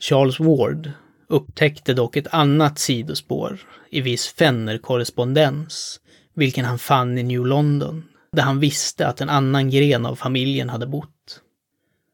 Charles 0.02 0.40
Ward 0.40 0.90
upptäckte 1.28 1.94
dock 1.94 2.16
ett 2.16 2.34
annat 2.34 2.78
sidospår 2.78 3.58
i 3.90 4.00
viss 4.00 4.28
Fenner-korrespondens, 4.28 6.00
vilken 6.34 6.64
han 6.64 6.78
fann 6.78 7.18
i 7.18 7.22
New 7.22 7.46
London, 7.46 8.04
där 8.32 8.42
han 8.42 8.60
visste 8.60 9.06
att 9.06 9.20
en 9.20 9.28
annan 9.28 9.70
gren 9.70 10.06
av 10.06 10.16
familjen 10.16 10.68
hade 10.68 10.86
bott. 10.86 11.40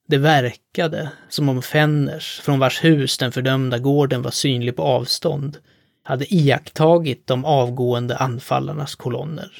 Det 0.09 0.18
verkade 0.18 1.11
som 1.29 1.48
om 1.48 1.62
Fenners, 1.62 2.40
från 2.40 2.59
vars 2.59 2.85
hus 2.85 3.18
den 3.18 3.33
fördömda 3.33 3.79
gården 3.79 4.22
var 4.22 4.31
synlig 4.31 4.77
på 4.77 4.83
avstånd, 4.83 5.59
hade 6.03 6.35
iakttagit 6.35 7.27
de 7.27 7.44
avgående 7.44 8.16
anfallarnas 8.16 8.94
kolonner 8.94 9.53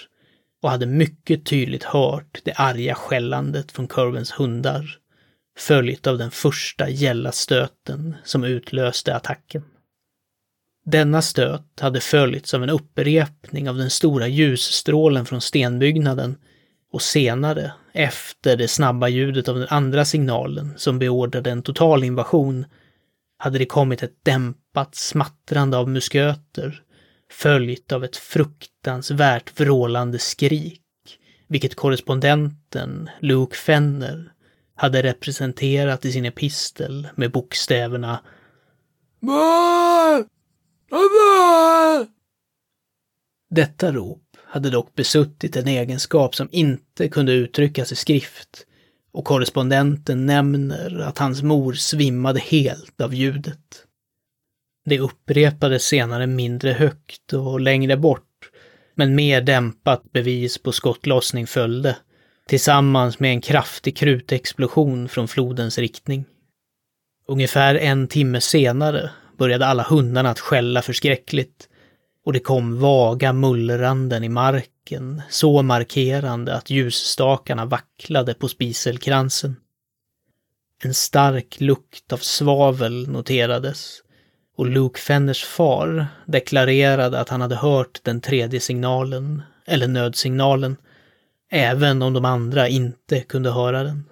och 0.63 0.71
hade 0.71 0.87
mycket 0.87 1.45
tydligt 1.45 1.85
hört 1.85 2.41
det 2.45 2.53
arga 2.53 2.95
skällandet 2.95 3.73
från 3.73 3.87
Curvens 3.87 4.33
hundar, 4.33 4.99
följt 5.59 6.07
av 6.07 6.19
den 6.19 6.31
första 6.31 6.89
gälla 6.89 7.33
stöten 7.33 8.17
som 8.25 8.45
utlöste 8.45 9.17
attacken. 9.17 9.63
Denna 10.85 11.23
stöt 11.23 11.81
hade 11.81 12.01
följts 12.01 12.55
av 12.55 12.63
en 12.63 12.71
upprepning 12.71 13.69
av 13.69 13.77
den 13.77 13.91
stora 13.91 14.29
ljusstrålen 14.29 15.27
från 15.27 15.41
stenbyggnaden 15.41 16.37
och 16.93 17.03
senare, 17.03 17.73
efter 17.93 18.57
det 18.57 18.69
snabba 18.69 19.09
ljudet 19.09 19.49
av 19.49 19.59
den 19.59 19.69
andra 19.71 20.05
signalen 20.05 20.75
som 20.77 20.99
beordrade 20.99 21.51
en 21.51 21.63
total 21.63 22.05
invasion, 22.05 22.67
hade 23.39 23.59
det 23.59 23.67
kommit 23.67 24.03
ett 24.03 24.25
dämpat 24.25 24.95
smattrande 24.95 25.77
av 25.77 25.89
musköter, 25.89 26.83
följt 27.31 27.93
av 27.93 28.05
ett 28.05 28.17
fruktansvärt 28.17 29.61
vrålande 29.61 30.19
skrik, 30.19 30.81
vilket 31.49 31.75
korrespondenten 31.75 33.11
Luke 33.21 33.57
Fenner 33.57 34.33
hade 34.75 35.03
representerat 35.03 36.05
i 36.05 36.13
sin 36.13 36.25
epistel 36.25 37.09
med 37.15 37.33
bokstäverna. 37.33 38.21
Detta 43.51 43.93
rop 43.93 44.37
hade 44.45 44.71
dock 44.71 44.95
besuttit 44.95 45.57
en 45.57 45.69
egenskap 45.69 46.35
som 46.35 46.49
inte 46.53 47.09
kunde 47.09 47.33
uttryckas 47.33 47.93
i 47.93 47.97
skrift 47.97 48.67
och 49.13 49.25
korrespondenten 49.25 50.27
nämner 50.27 50.99
att 51.01 51.19
hans 51.19 51.43
mor 51.43 51.73
svimmade 51.73 52.41
helt 52.41 53.01
av 53.01 53.15
ljudet. 53.15 53.87
Det 54.85 55.01
upprepades 55.01 55.85
senare 55.85 56.27
mindre 56.27 56.73
högt 56.73 57.33
och 57.33 57.61
längre 57.61 57.97
bort, 57.97 58.51
men 58.95 59.15
mer 59.15 59.41
dämpat 59.41 60.13
bevis 60.13 60.59
på 60.59 60.73
skottlossning 60.73 61.47
följde, 61.47 61.97
tillsammans 62.53 63.19
med 63.19 63.31
en 63.31 63.41
kraftig 63.41 63.97
krutexplosion 63.97 65.09
från 65.09 65.29
flodens 65.29 65.79
riktning. 65.79 66.25
Ungefär 67.29 67.75
en 67.75 68.09
timme 68.09 68.41
senare 68.41 69.11
började 69.39 69.67
alla 69.67 69.83
hundarna 69.83 70.31
att 70.31 70.41
skälla 70.41 70.83
förskräckligt 70.83 71.69
och 72.25 72.33
det 72.33 72.41
kom 72.41 72.81
vaga 72.81 73.33
mullranden 73.33 74.25
i 74.25 74.29
marken, 74.29 75.23
så 75.31 75.63
markerande 75.63 76.55
att 76.55 76.71
ljusstakarna 76.71 77.65
vacklade 77.65 78.35
på 78.35 78.49
spiselkransen. 78.49 79.57
En 80.85 80.95
stark 80.95 81.61
lukt 81.61 82.13
av 82.13 82.19
svavel 82.19 83.09
noterades 83.09 83.99
och 84.57 84.67
Luke 84.67 85.01
Fenners 85.01 85.45
far 85.45 86.07
deklarerade 86.27 87.21
att 87.21 87.29
han 87.29 87.41
hade 87.41 87.57
hört 87.57 88.01
den 88.03 88.21
tredje 88.21 88.61
signalen, 88.61 89.43
eller 89.67 89.89
nödsignalen, 89.89 90.77
även 91.53 92.03
om 92.03 92.13
de 92.13 92.25
andra 92.25 92.69
inte 92.69 93.21
kunde 93.21 93.51
höra 93.51 93.85
den. 93.85 94.05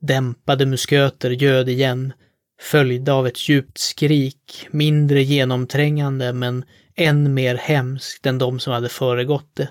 Dämpade 0.00 0.66
musköter 0.66 1.30
göd 1.30 1.68
igen 1.68 2.12
följda 2.60 3.12
av 3.12 3.26
ett 3.26 3.48
djupt 3.48 3.78
skrik, 3.78 4.68
mindre 4.70 5.22
genomträngande 5.22 6.32
men 6.32 6.64
än 6.94 7.34
mer 7.34 7.54
hemskt 7.54 8.26
än 8.26 8.38
de 8.38 8.60
som 8.60 8.72
hade 8.72 8.88
föregått 8.88 9.50
det. 9.54 9.68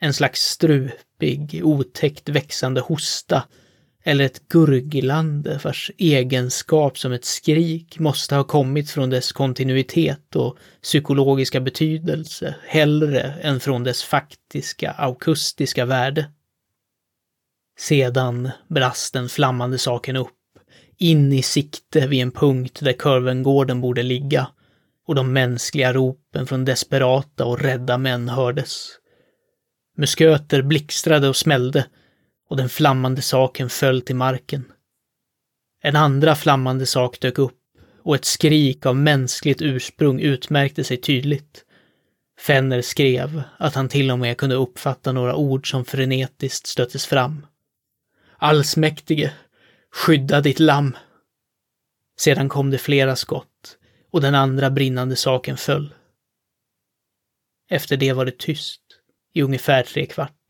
En 0.00 0.14
slags 0.14 0.40
strupig, 0.40 1.60
otäckt 1.64 2.28
växande 2.28 2.80
hosta 2.80 3.44
eller 4.04 4.24
ett 4.24 4.48
gurglande 4.48 5.60
vars 5.64 5.90
egenskap 5.98 6.98
som 6.98 7.12
ett 7.12 7.24
skrik 7.24 7.98
måste 7.98 8.34
ha 8.34 8.44
kommit 8.44 8.90
från 8.90 9.10
dess 9.10 9.32
kontinuitet 9.32 10.36
och 10.36 10.58
psykologiska 10.82 11.60
betydelse 11.60 12.54
hellre 12.66 13.20
än 13.20 13.60
från 13.60 13.84
dess 13.84 14.02
faktiska 14.02 14.90
akustiska 14.90 15.84
värde. 15.84 16.30
Sedan 17.78 18.50
brast 18.68 19.12
den 19.12 19.28
flammande 19.28 19.78
saken 19.78 20.16
upp 20.16 20.28
in 20.98 21.32
i 21.32 21.42
sikte 21.42 22.06
vid 22.06 22.22
en 22.22 22.30
punkt 22.30 22.78
där 22.82 22.92
Kurvengården 22.92 23.80
borde 23.80 24.02
ligga 24.02 24.48
och 25.06 25.14
de 25.14 25.32
mänskliga 25.32 25.92
ropen 25.92 26.46
från 26.46 26.64
desperata 26.64 27.44
och 27.44 27.60
rädda 27.60 27.98
män 27.98 28.28
hördes. 28.28 28.88
Musköter 29.96 30.62
blixtrade 30.62 31.28
och 31.28 31.36
smällde 31.36 31.86
och 32.52 32.58
den 32.58 32.68
flammande 32.68 33.22
saken 33.22 33.70
föll 33.70 34.02
till 34.02 34.16
marken. 34.16 34.72
En 35.82 35.96
andra 35.96 36.34
flammande 36.34 36.86
sak 36.86 37.20
dök 37.20 37.38
upp 37.38 37.60
och 38.02 38.14
ett 38.14 38.24
skrik 38.24 38.86
av 38.86 38.96
mänskligt 38.96 39.62
ursprung 39.62 40.20
utmärkte 40.20 40.84
sig 40.84 40.96
tydligt. 40.96 41.64
Fenner 42.40 42.82
skrev 42.82 43.42
att 43.58 43.74
han 43.74 43.88
till 43.88 44.10
och 44.10 44.18
med 44.18 44.36
kunde 44.36 44.54
uppfatta 44.54 45.12
några 45.12 45.34
ord 45.34 45.70
som 45.70 45.84
frenetiskt 45.84 46.66
stöttes 46.66 47.06
fram. 47.06 47.46
Allsmäktige, 48.36 49.32
Skydda 49.92 50.40
ditt 50.40 50.60
lamm. 50.60 50.96
Sedan 52.18 52.48
kom 52.48 52.70
det 52.70 52.78
flera 52.78 53.16
skott 53.16 53.78
och 54.10 54.20
den 54.20 54.34
andra 54.34 54.70
brinnande 54.70 55.16
saken 55.16 55.56
föll. 55.56 55.94
Efter 57.70 57.96
det 57.96 58.12
var 58.12 58.24
det 58.24 58.38
tyst 58.38 58.82
i 59.32 59.42
ungefär 59.42 59.82
tre 59.82 60.06
kvart. 60.06 60.41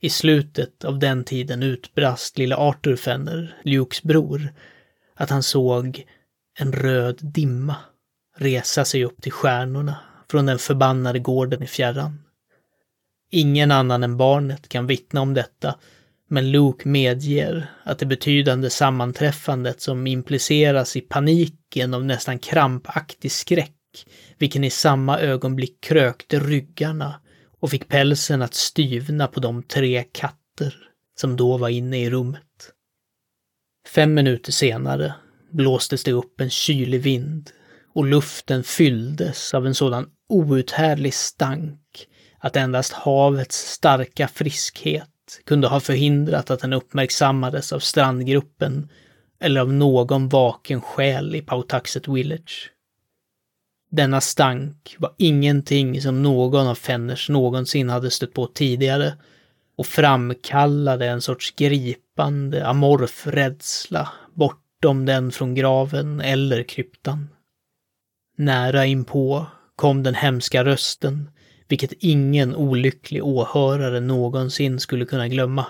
I 0.00 0.10
slutet 0.10 0.84
av 0.84 0.98
den 0.98 1.24
tiden 1.24 1.62
utbrast 1.62 2.38
lilla 2.38 2.56
Arthur 2.56 2.96
Fenner, 2.96 3.56
Lukes 3.64 4.02
bror, 4.02 4.54
att 5.14 5.30
han 5.30 5.42
såg 5.42 6.04
en 6.58 6.72
röd 6.72 7.18
dimma 7.20 7.76
resa 8.36 8.84
sig 8.84 9.04
upp 9.04 9.22
till 9.22 9.32
stjärnorna 9.32 9.96
från 10.30 10.46
den 10.46 10.58
förbannade 10.58 11.18
gården 11.18 11.62
i 11.62 11.66
fjärran. 11.66 12.22
Ingen 13.30 13.70
annan 13.70 14.02
än 14.02 14.16
barnet 14.16 14.68
kan 14.68 14.86
vittna 14.86 15.20
om 15.20 15.34
detta, 15.34 15.78
men 16.28 16.50
Luke 16.50 16.88
medger 16.88 17.70
att 17.82 17.98
det 17.98 18.06
betydande 18.06 18.70
sammanträffandet 18.70 19.80
som 19.80 20.06
impliceras 20.06 20.96
i 20.96 21.00
paniken 21.00 21.94
av 21.94 22.04
nästan 22.04 22.38
krampaktig 22.38 23.32
skräck, 23.32 23.72
vilken 24.38 24.64
i 24.64 24.70
samma 24.70 25.18
ögonblick 25.18 25.80
krökte 25.80 26.38
ryggarna 26.38 27.20
och 27.66 27.70
fick 27.70 27.88
pälsen 27.88 28.42
att 28.42 28.54
styvna 28.54 29.26
på 29.26 29.40
de 29.40 29.62
tre 29.62 30.04
katter 30.12 30.74
som 31.20 31.36
då 31.36 31.56
var 31.56 31.68
inne 31.68 32.02
i 32.02 32.10
rummet. 32.10 32.72
Fem 33.88 34.14
minuter 34.14 34.52
senare 34.52 35.14
blåstes 35.52 36.04
det 36.04 36.12
upp 36.12 36.40
en 36.40 36.50
kylig 36.50 37.00
vind 37.00 37.50
och 37.94 38.04
luften 38.04 38.64
fylldes 38.64 39.54
av 39.54 39.66
en 39.66 39.74
sådan 39.74 40.08
outhärdlig 40.28 41.14
stank 41.14 42.08
att 42.38 42.56
endast 42.56 42.92
havets 42.92 43.72
starka 43.72 44.28
friskhet 44.28 45.40
kunde 45.44 45.68
ha 45.68 45.80
förhindrat 45.80 46.50
att 46.50 46.60
den 46.60 46.72
uppmärksammades 46.72 47.72
av 47.72 47.78
strandgruppen 47.78 48.90
eller 49.40 49.60
av 49.60 49.72
någon 49.72 50.28
vaken 50.28 50.80
själ 50.80 51.34
i 51.34 51.42
Pautaxet 51.42 52.08
Village. 52.08 52.70
Denna 53.90 54.20
stank 54.20 54.96
var 54.98 55.14
ingenting 55.18 56.00
som 56.02 56.22
någon 56.22 56.66
av 56.66 56.74
Fenners 56.74 57.28
någonsin 57.28 57.88
hade 57.88 58.10
stött 58.10 58.32
på 58.32 58.46
tidigare 58.46 59.12
och 59.76 59.86
framkallade 59.86 61.06
en 61.06 61.20
sorts 61.20 61.54
gripande, 61.56 62.66
amorf 62.66 63.26
rädsla 63.26 64.08
bortom 64.34 65.06
den 65.06 65.32
från 65.32 65.54
graven 65.54 66.20
eller 66.20 66.62
kryptan. 66.62 67.28
Nära 68.38 68.86
inpå 68.86 69.46
kom 69.76 70.02
den 70.02 70.14
hemska 70.14 70.64
rösten, 70.64 71.30
vilket 71.68 71.92
ingen 71.92 72.56
olycklig 72.56 73.24
åhörare 73.24 74.00
någonsin 74.00 74.80
skulle 74.80 75.04
kunna 75.04 75.28
glömma. 75.28 75.66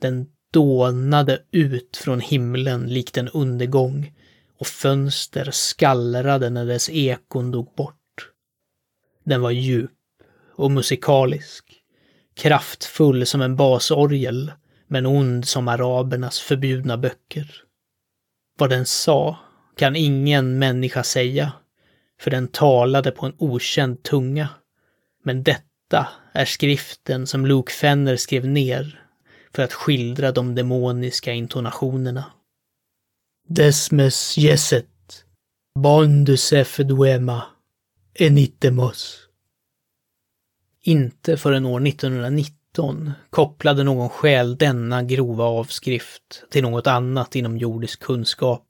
Den 0.00 0.26
dånade 0.52 1.42
ut 1.50 1.96
från 1.96 2.20
himlen 2.20 2.86
likt 2.86 3.16
en 3.16 3.28
undergång 3.28 4.12
och 4.58 4.66
fönster 4.66 5.50
skallrade 5.50 6.50
när 6.50 6.66
dess 6.66 6.90
ekon 6.90 7.50
dog 7.50 7.74
bort. 7.76 8.30
Den 9.24 9.40
var 9.40 9.50
djup 9.50 9.90
och 10.54 10.70
musikalisk, 10.70 11.64
kraftfull 12.36 13.26
som 13.26 13.42
en 13.42 13.56
basorgel, 13.56 14.52
men 14.88 15.06
ond 15.06 15.48
som 15.48 15.68
arabernas 15.68 16.40
förbjudna 16.40 16.96
böcker. 16.96 17.62
Vad 18.58 18.70
den 18.70 18.86
sa 18.86 19.38
kan 19.76 19.96
ingen 19.96 20.58
människa 20.58 21.02
säga, 21.02 21.52
för 22.20 22.30
den 22.30 22.48
talade 22.48 23.10
på 23.10 23.26
en 23.26 23.34
okänd 23.38 24.02
tunga. 24.02 24.48
Men 25.24 25.42
detta 25.42 26.08
är 26.32 26.44
skriften 26.44 27.26
som 27.26 27.46
Luke 27.46 27.72
Fenner 27.72 28.16
skrev 28.16 28.46
ner 28.46 29.02
för 29.54 29.62
att 29.62 29.72
skildra 29.72 30.32
de 30.32 30.54
demoniska 30.54 31.32
intonationerna. 31.32 32.24
Desmes 33.48 34.38
yeset, 34.38 35.24
bondus 35.78 36.52
efeduema, 36.52 37.42
enitemos. 38.14 39.18
Inte 40.82 41.36
förrän 41.36 41.66
år 41.66 41.86
1919 41.86 43.12
kopplade 43.30 43.84
någon 43.84 44.08
själ 44.08 44.56
denna 44.56 45.02
grova 45.02 45.44
avskrift 45.44 46.44
till 46.50 46.62
något 46.62 46.86
annat 46.86 47.36
inom 47.36 47.58
jordisk 47.58 48.00
kunskap. 48.00 48.68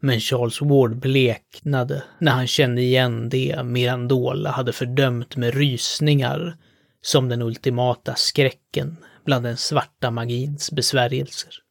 Men 0.00 0.20
Charles 0.20 0.60
Ward 0.60 0.96
bleknade 0.96 2.02
när 2.18 2.32
han 2.32 2.46
kände 2.46 2.82
igen 2.82 3.28
det 3.28 3.62
Mirandola 3.64 4.50
hade 4.50 4.72
fördömt 4.72 5.36
med 5.36 5.54
rysningar 5.54 6.56
som 7.00 7.28
den 7.28 7.42
ultimata 7.42 8.14
skräcken 8.14 8.96
bland 9.24 9.44
den 9.44 9.56
svarta 9.56 10.10
magins 10.10 10.70
besvärjelser. 10.72 11.65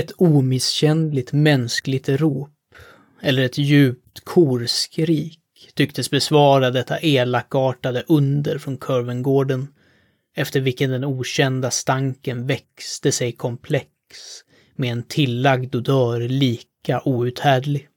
Ett 0.00 0.12
omisskännligt 0.16 1.32
mänskligt 1.32 2.08
rop, 2.08 2.50
eller 3.22 3.42
ett 3.42 3.58
djupt 3.58 4.20
korskrik, 4.24 5.40
tycktes 5.74 6.10
besvara 6.10 6.70
detta 6.70 6.98
elakartade 6.98 8.04
under 8.08 8.58
från 8.58 8.76
Kurvengården, 8.76 9.68
efter 10.36 10.60
vilken 10.60 10.90
den 10.90 11.04
okända 11.04 11.70
stanken 11.70 12.46
växte 12.46 13.12
sig 13.12 13.32
komplex 13.32 13.88
med 14.76 14.92
en 14.92 15.02
tillagd 15.02 15.74
odör 15.74 16.20
lika 16.20 17.02
outhärdlig. 17.04 17.88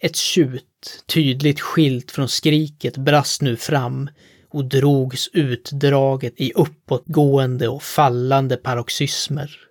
Ett 0.00 0.16
tjut, 0.16 1.04
tydligt 1.06 1.60
skilt 1.60 2.10
från 2.10 2.28
skriket, 2.28 2.96
brast 2.96 3.42
nu 3.42 3.56
fram 3.56 4.10
och 4.48 4.64
drogs 4.64 5.28
utdraget 5.32 6.34
i 6.36 6.52
uppåtgående 6.52 7.68
och 7.68 7.82
fallande 7.82 8.56
paroxysmer. 8.56 9.69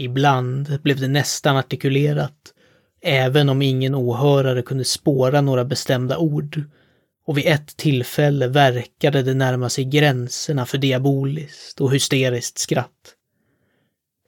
Ibland 0.00 0.80
blev 0.82 1.00
det 1.00 1.08
nästan 1.08 1.56
artikulerat, 1.56 2.54
även 3.02 3.48
om 3.48 3.62
ingen 3.62 3.94
åhörare 3.94 4.62
kunde 4.62 4.84
spåra 4.84 5.40
några 5.40 5.64
bestämda 5.64 6.18
ord. 6.18 6.62
Och 7.26 7.38
vid 7.38 7.46
ett 7.46 7.76
tillfälle 7.76 8.48
verkade 8.48 9.22
det 9.22 9.34
närma 9.34 9.68
sig 9.68 9.84
gränserna 9.84 10.66
för 10.66 10.78
diaboliskt 10.78 11.80
och 11.80 11.92
hysteriskt 11.92 12.58
skratt. 12.58 13.14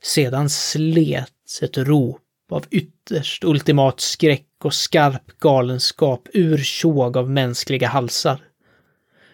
Sedan 0.03 0.51
slets 0.51 1.63
ett 1.63 1.79
rop 1.79 2.21
av 2.51 2.65
ytterst 2.71 3.45
ultimat 3.45 4.01
skräck 4.01 4.47
och 4.65 4.75
skarp 4.75 5.39
galenskap 5.39 6.29
ur 6.33 6.59
tjåg 6.59 7.17
av 7.17 7.31
mänskliga 7.31 7.89
halsar. 7.89 8.41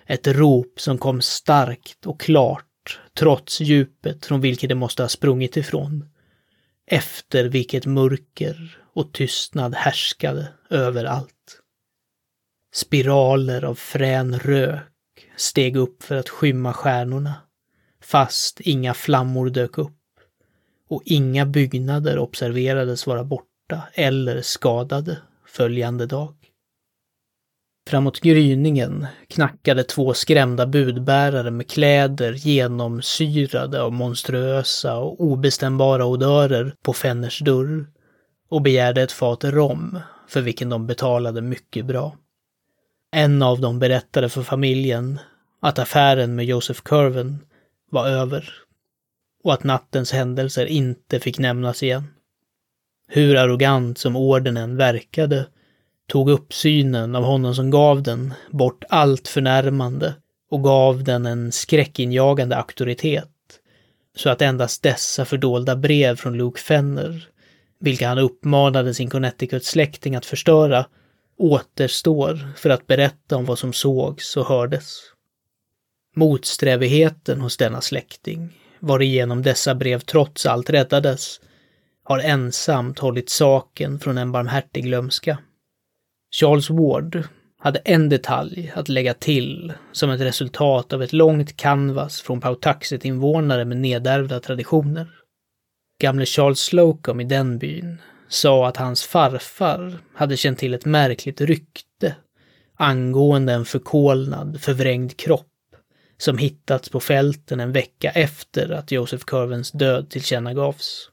Ett 0.06 0.26
rop 0.26 0.80
som 0.80 0.98
kom 0.98 1.20
starkt 1.20 2.06
och 2.06 2.20
klart, 2.20 3.00
trots 3.18 3.60
djupet 3.60 4.26
från 4.26 4.40
vilket 4.40 4.68
det 4.68 4.74
måste 4.74 5.02
ha 5.02 5.08
sprungit 5.08 5.56
ifrån 5.56 6.04
efter 6.90 7.44
vilket 7.44 7.86
mörker 7.86 8.78
och 8.94 9.12
tystnad 9.12 9.74
härskade 9.74 10.48
överallt. 10.70 11.60
Spiraler 12.74 13.64
av 13.64 13.74
frän 13.74 14.38
rök 14.38 14.84
steg 15.36 15.76
upp 15.76 16.02
för 16.02 16.16
att 16.16 16.28
skymma 16.28 16.72
stjärnorna, 16.72 17.34
fast 18.00 18.60
inga 18.60 18.94
flammor 18.94 19.50
dök 19.50 19.78
upp 19.78 19.94
och 20.88 21.02
inga 21.04 21.46
byggnader 21.46 22.18
observerades 22.18 23.06
vara 23.06 23.24
borta 23.24 23.82
eller 23.94 24.42
skadade 24.42 25.18
följande 25.46 26.06
dag. 26.06 26.34
Framåt 27.88 28.20
gryningen 28.20 29.06
knackade 29.28 29.84
två 29.84 30.14
skrämda 30.14 30.66
budbärare 30.66 31.50
med 31.50 31.70
kläder 31.70 32.32
genomsyrade 32.32 33.82
av 33.82 33.92
monstruösa 33.92 34.96
och 34.98 35.20
obestämbara 35.20 36.04
odörer 36.04 36.74
på 36.82 36.92
Fenners 36.92 37.38
dörr 37.38 37.86
och 38.48 38.62
begärde 38.62 39.02
ett 39.02 39.12
fat 39.12 39.44
rom, 39.44 39.98
för 40.28 40.40
vilken 40.40 40.68
de 40.68 40.86
betalade 40.86 41.42
mycket 41.42 41.86
bra. 41.86 42.16
En 43.12 43.42
av 43.42 43.60
dem 43.60 43.78
berättade 43.78 44.28
för 44.28 44.42
familjen 44.42 45.18
att 45.60 45.78
affären 45.78 46.34
med 46.34 46.44
Joseph 46.44 46.80
Curven 46.80 47.38
var 47.90 48.08
över 48.08 48.52
och 49.44 49.52
att 49.52 49.64
nattens 49.64 50.12
händelser 50.12 50.66
inte 50.66 51.20
fick 51.20 51.38
nämnas 51.38 51.82
igen. 51.82 52.04
Hur 53.08 53.36
arrogant 53.36 53.98
som 53.98 54.16
ordenen 54.16 54.76
verkade 54.76 55.46
tog 56.08 56.30
uppsynen 56.30 57.14
av 57.14 57.24
honom 57.24 57.54
som 57.54 57.70
gav 57.70 58.02
den 58.02 58.34
bort 58.50 58.84
allt 58.88 59.28
förnärmande 59.28 60.14
och 60.50 60.64
gav 60.64 61.04
den 61.04 61.26
en 61.26 61.52
skräckinjagande 61.52 62.56
auktoritet. 62.56 63.28
Så 64.16 64.30
att 64.30 64.42
endast 64.42 64.82
dessa 64.82 65.24
fördolda 65.24 65.76
brev 65.76 66.16
från 66.16 66.36
Luke 66.36 66.60
Fenner, 66.60 67.28
vilka 67.80 68.08
han 68.08 68.18
uppmanade 68.18 68.94
sin 68.94 69.10
Connecticut-släkting 69.10 70.16
att 70.16 70.26
förstöra, 70.26 70.86
återstår 71.38 72.48
för 72.56 72.70
att 72.70 72.86
berätta 72.86 73.36
om 73.36 73.44
vad 73.44 73.58
som 73.58 73.72
sågs 73.72 74.36
och 74.36 74.46
hördes. 74.46 75.00
Motsträvigheten 76.16 77.40
hos 77.40 77.56
denna 77.56 77.80
släkting, 77.80 78.48
varigenom 78.80 79.42
dessa 79.42 79.74
brev 79.74 80.00
trots 80.00 80.46
allt 80.46 80.70
räddades, 80.70 81.40
har 82.04 82.18
ensamt 82.18 82.98
hållit 82.98 83.30
saken 83.30 84.00
från 84.00 84.18
en 84.18 84.32
barmhärtig 84.32 84.84
glömska. 84.84 85.38
Charles 86.30 86.70
Ward 86.70 87.28
hade 87.58 87.78
en 87.78 88.08
detalj 88.08 88.72
att 88.74 88.88
lägga 88.88 89.14
till 89.14 89.72
som 89.92 90.10
ett 90.10 90.20
resultat 90.20 90.92
av 90.92 91.02
ett 91.02 91.12
långt 91.12 91.56
canvas 91.56 92.20
från 92.20 92.40
Pautaxet-invånare 92.40 93.64
med 93.64 93.76
nedärvda 93.76 94.40
traditioner. 94.40 95.08
Gamle 96.00 96.26
Charles 96.26 96.60
Slocum 96.60 97.20
i 97.20 97.24
den 97.24 97.58
byn 97.58 98.00
sa 98.28 98.68
att 98.68 98.76
hans 98.76 99.04
farfar 99.04 99.98
hade 100.14 100.36
känt 100.36 100.58
till 100.58 100.74
ett 100.74 100.84
märkligt 100.84 101.40
rykte 101.40 102.16
angående 102.76 103.52
en 103.52 103.64
förkolnad, 103.64 104.60
förvrängd 104.60 105.16
kropp 105.16 105.46
som 106.18 106.38
hittats 106.38 106.88
på 106.88 107.00
fälten 107.00 107.60
en 107.60 107.72
vecka 107.72 108.10
efter 108.10 108.70
att 108.70 108.92
Joseph 108.92 109.24
Curvens 109.24 109.70
död 109.70 110.10
tillkännagavs. 110.10 111.10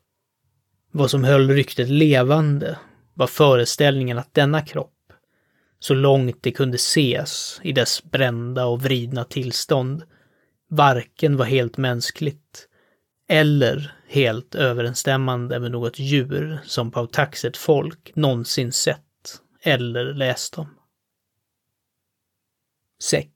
Vad 0.91 1.11
som 1.11 1.23
höll 1.23 1.49
ryktet 1.49 1.89
levande 1.89 2.77
var 3.13 3.27
föreställningen 3.27 4.17
att 4.17 4.33
denna 4.33 4.61
kropp, 4.61 4.94
så 5.79 5.93
långt 5.93 6.43
det 6.43 6.51
kunde 6.51 6.75
ses 6.75 7.59
i 7.63 7.71
dess 7.71 8.03
brända 8.03 8.65
och 8.65 8.81
vridna 8.81 9.23
tillstånd, 9.23 10.03
varken 10.69 11.37
var 11.37 11.45
helt 11.45 11.77
mänskligt 11.77 12.67
eller 13.27 13.95
helt 14.07 14.55
överensstämmande 14.55 15.59
med 15.59 15.71
något 15.71 15.99
djur 15.99 16.59
som 16.65 16.91
Pautaxet 16.91 17.57
folk 17.57 18.11
någonsin 18.15 18.71
sett 18.71 19.01
eller 19.61 20.13
läst 20.13 20.57
om. 20.57 20.69
6. 23.03 23.27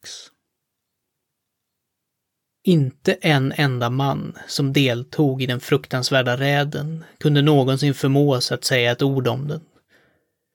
Inte 2.63 3.13
en 3.13 3.53
enda 3.55 3.89
man 3.89 4.37
som 4.47 4.73
deltog 4.73 5.41
i 5.41 5.45
den 5.45 5.59
fruktansvärda 5.59 6.37
räden 6.37 7.03
kunde 7.17 7.41
någonsin 7.41 7.93
förmås 7.93 8.51
att 8.51 8.63
säga 8.63 8.91
ett 8.91 9.01
ord 9.01 9.27
om 9.27 9.47
den. 9.47 9.61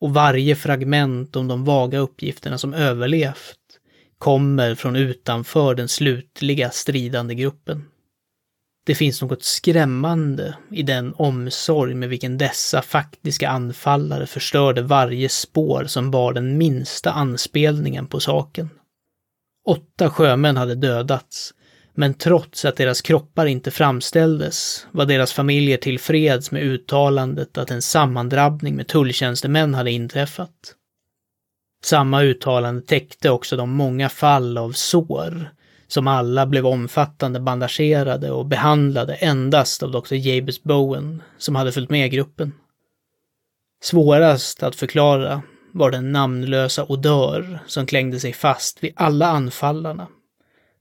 Och 0.04 0.14
varje 0.14 0.56
fragment 0.56 1.36
om 1.36 1.48
de 1.48 1.64
vaga 1.64 1.98
uppgifterna 1.98 2.58
som 2.58 2.74
överlevt 2.74 3.58
kommer 4.18 4.74
från 4.74 4.96
utanför 4.96 5.74
den 5.74 5.88
slutliga 5.88 6.70
stridande 6.70 7.34
gruppen. 7.34 7.84
Det 8.86 8.94
finns 8.94 9.22
något 9.22 9.42
skrämmande 9.42 10.56
i 10.70 10.82
den 10.82 11.14
omsorg 11.14 11.94
med 11.94 12.08
vilken 12.08 12.38
dessa 12.38 12.82
faktiska 12.82 13.48
anfallare 13.48 14.26
förstörde 14.26 14.82
varje 14.82 15.28
spår 15.28 15.84
som 15.84 16.10
bar 16.10 16.32
den 16.32 16.58
minsta 16.58 17.12
anspelningen 17.12 18.06
på 18.06 18.20
saken. 18.20 18.70
Åtta 19.66 20.10
sjömän 20.10 20.56
hade 20.56 20.74
dödats, 20.74 21.54
men 21.94 22.14
trots 22.14 22.64
att 22.64 22.76
deras 22.76 23.00
kroppar 23.02 23.46
inte 23.46 23.70
framställdes 23.70 24.86
var 24.90 25.06
deras 25.06 25.32
familjer 25.32 25.76
tillfreds 25.76 26.50
med 26.50 26.62
uttalandet 26.62 27.58
att 27.58 27.70
en 27.70 27.82
sammandrabbning 27.82 28.76
med 28.76 28.86
tulltjänstemän 28.86 29.74
hade 29.74 29.90
inträffat. 29.90 30.74
Samma 31.84 32.22
uttalande 32.22 32.82
täckte 32.82 33.30
också 33.30 33.56
de 33.56 33.70
många 33.70 34.08
fall 34.08 34.58
av 34.58 34.72
sår 34.72 35.50
som 35.88 36.08
alla 36.08 36.46
blev 36.46 36.66
omfattande 36.66 37.40
bandagerade 37.40 38.30
och 38.30 38.46
behandlade 38.46 39.14
endast 39.14 39.82
av 39.82 39.90
Dr. 39.90 40.14
Jabez 40.14 40.62
Bowen, 40.62 41.22
som 41.38 41.54
hade 41.54 41.72
följt 41.72 41.90
med 41.90 42.10
gruppen. 42.10 42.52
Svårast 43.82 44.62
att 44.62 44.76
förklara 44.76 45.42
var 45.72 45.90
den 45.90 46.12
namnlösa 46.12 46.84
odör 46.88 47.58
som 47.66 47.86
klängde 47.86 48.20
sig 48.20 48.32
fast 48.32 48.84
vid 48.84 48.92
alla 48.96 49.26
anfallarna. 49.26 50.08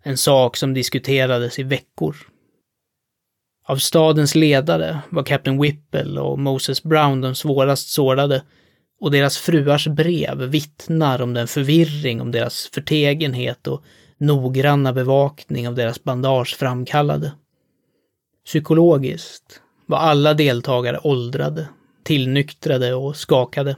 En 0.04 0.18
sak 0.18 0.58
som 0.58 0.74
diskuterades 0.74 1.60
i 1.60 1.64
veckor. 1.64 2.16
Av 3.66 3.78
stadens 3.78 4.36
ledare 4.36 5.00
var 5.10 5.24
Captain 5.24 5.62
Whipple 5.62 6.22
och 6.22 6.40
Moses 6.40 6.84
Brown 6.84 7.22
de 7.22 7.36
svårast 7.36 7.90
sårade 7.90 8.44
och 9.00 9.12
deras 9.12 9.38
fruars 9.38 9.88
brev 9.88 10.38
vittnar 10.38 11.22
om 11.22 11.34
den 11.34 11.48
förvirring 11.48 12.22
om 12.22 12.32
deras 12.32 12.70
förtegenhet 12.74 13.68
och 13.68 13.84
noggranna 14.18 14.94
bevakning 14.94 15.68
av 15.68 15.76
deras 15.76 16.04
bandage 16.04 16.56
framkallade. 16.60 17.32
Psykologiskt 18.46 19.62
var 19.86 19.98
alla 19.98 20.34
deltagare 20.34 21.00
åldrade, 21.04 21.68
tillnyktrade 22.04 22.94
och 22.94 23.16
skakade. 23.16 23.76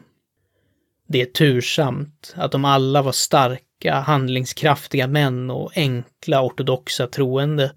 Det 1.08 1.22
är 1.22 1.26
tursamt 1.26 2.34
att 2.36 2.52
de 2.52 2.66
alla 2.66 3.02
var 3.02 3.12
starka, 3.12 3.65
handlingskraftiga 3.90 5.08
män 5.08 5.50
och 5.50 5.72
enkla 5.76 6.42
ortodoxa 6.42 7.08
troende. 7.08 7.72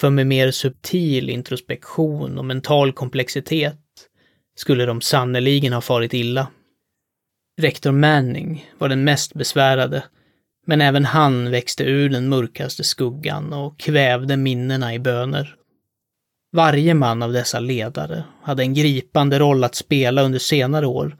För 0.00 0.10
med 0.10 0.26
mer 0.26 0.50
subtil 0.50 1.30
introspektion 1.30 2.38
och 2.38 2.44
mental 2.44 2.92
komplexitet 2.92 3.78
skulle 4.56 4.86
de 4.86 5.00
sannerligen 5.00 5.72
ha 5.72 5.80
farit 5.80 6.14
illa. 6.14 6.48
Rektor 7.60 7.92
Manning 7.92 8.70
var 8.78 8.88
den 8.88 9.04
mest 9.04 9.34
besvärade 9.34 10.02
men 10.66 10.80
även 10.80 11.04
han 11.04 11.50
växte 11.50 11.84
ur 11.84 12.08
den 12.08 12.28
mörkaste 12.28 12.84
skuggan 12.84 13.52
och 13.52 13.78
kvävde 13.78 14.36
minnena 14.36 14.94
i 14.94 14.98
böner. 14.98 15.56
Varje 16.52 16.94
man 16.94 17.22
av 17.22 17.32
dessa 17.32 17.60
ledare 17.60 18.24
hade 18.42 18.62
en 18.62 18.74
gripande 18.74 19.38
roll 19.38 19.64
att 19.64 19.74
spela 19.74 20.22
under 20.22 20.38
senare 20.38 20.86
år 20.86 21.16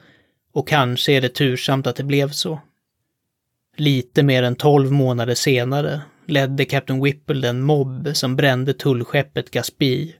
och 0.53 0.69
kanske 0.69 1.13
är 1.13 1.21
det 1.21 1.29
tursamt 1.29 1.87
att 1.87 1.97
det 1.97 2.05
blev 2.05 2.31
så. 2.31 2.61
Lite 3.77 4.23
mer 4.23 4.43
än 4.43 4.57
tolv 4.57 4.93
månader 4.93 5.35
senare 5.35 6.01
ledde 6.27 6.65
Captain 6.65 7.03
Whipple 7.03 7.41
den 7.41 7.63
mobb 7.63 8.11
som 8.15 8.37
brände 8.37 8.75
tullskeppet 8.75 9.51
Gaspie. 9.51 10.15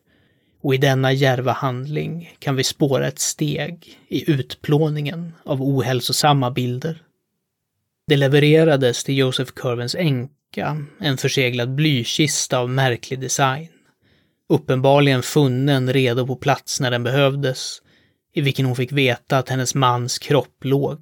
och 0.63 0.75
i 0.75 0.79
denna 0.79 1.13
järva 1.13 1.53
handling 1.53 2.37
kan 2.39 2.57
vi 2.57 2.65
spåra 2.65 3.07
ett 3.07 3.19
steg 3.19 3.99
i 4.09 4.31
utplåningen 4.31 5.33
av 5.45 5.63
ohälsosamma 5.63 6.51
bilder. 6.51 7.03
Det 8.07 8.17
levererades 8.17 9.05
till 9.05 9.19
Joseph 9.19 9.53
Curvens 9.53 9.95
änka, 9.95 10.85
en 11.01 11.17
förseglad 11.17 11.75
blykista 11.75 12.59
av 12.59 12.71
märklig 12.71 13.21
design. 13.21 13.69
Uppenbarligen 14.49 15.23
funnen 15.23 15.93
redo 15.93 16.27
på 16.27 16.37
plats 16.37 16.81
när 16.81 16.91
den 16.91 17.03
behövdes, 17.03 17.83
i 18.35 18.41
vilken 18.41 18.67
hon 18.67 18.77
fick 18.77 18.93
veta 18.93 19.39
att 19.39 19.49
hennes 19.49 19.75
mans 19.75 20.19
kropp 20.19 20.65
låg. 20.65 20.99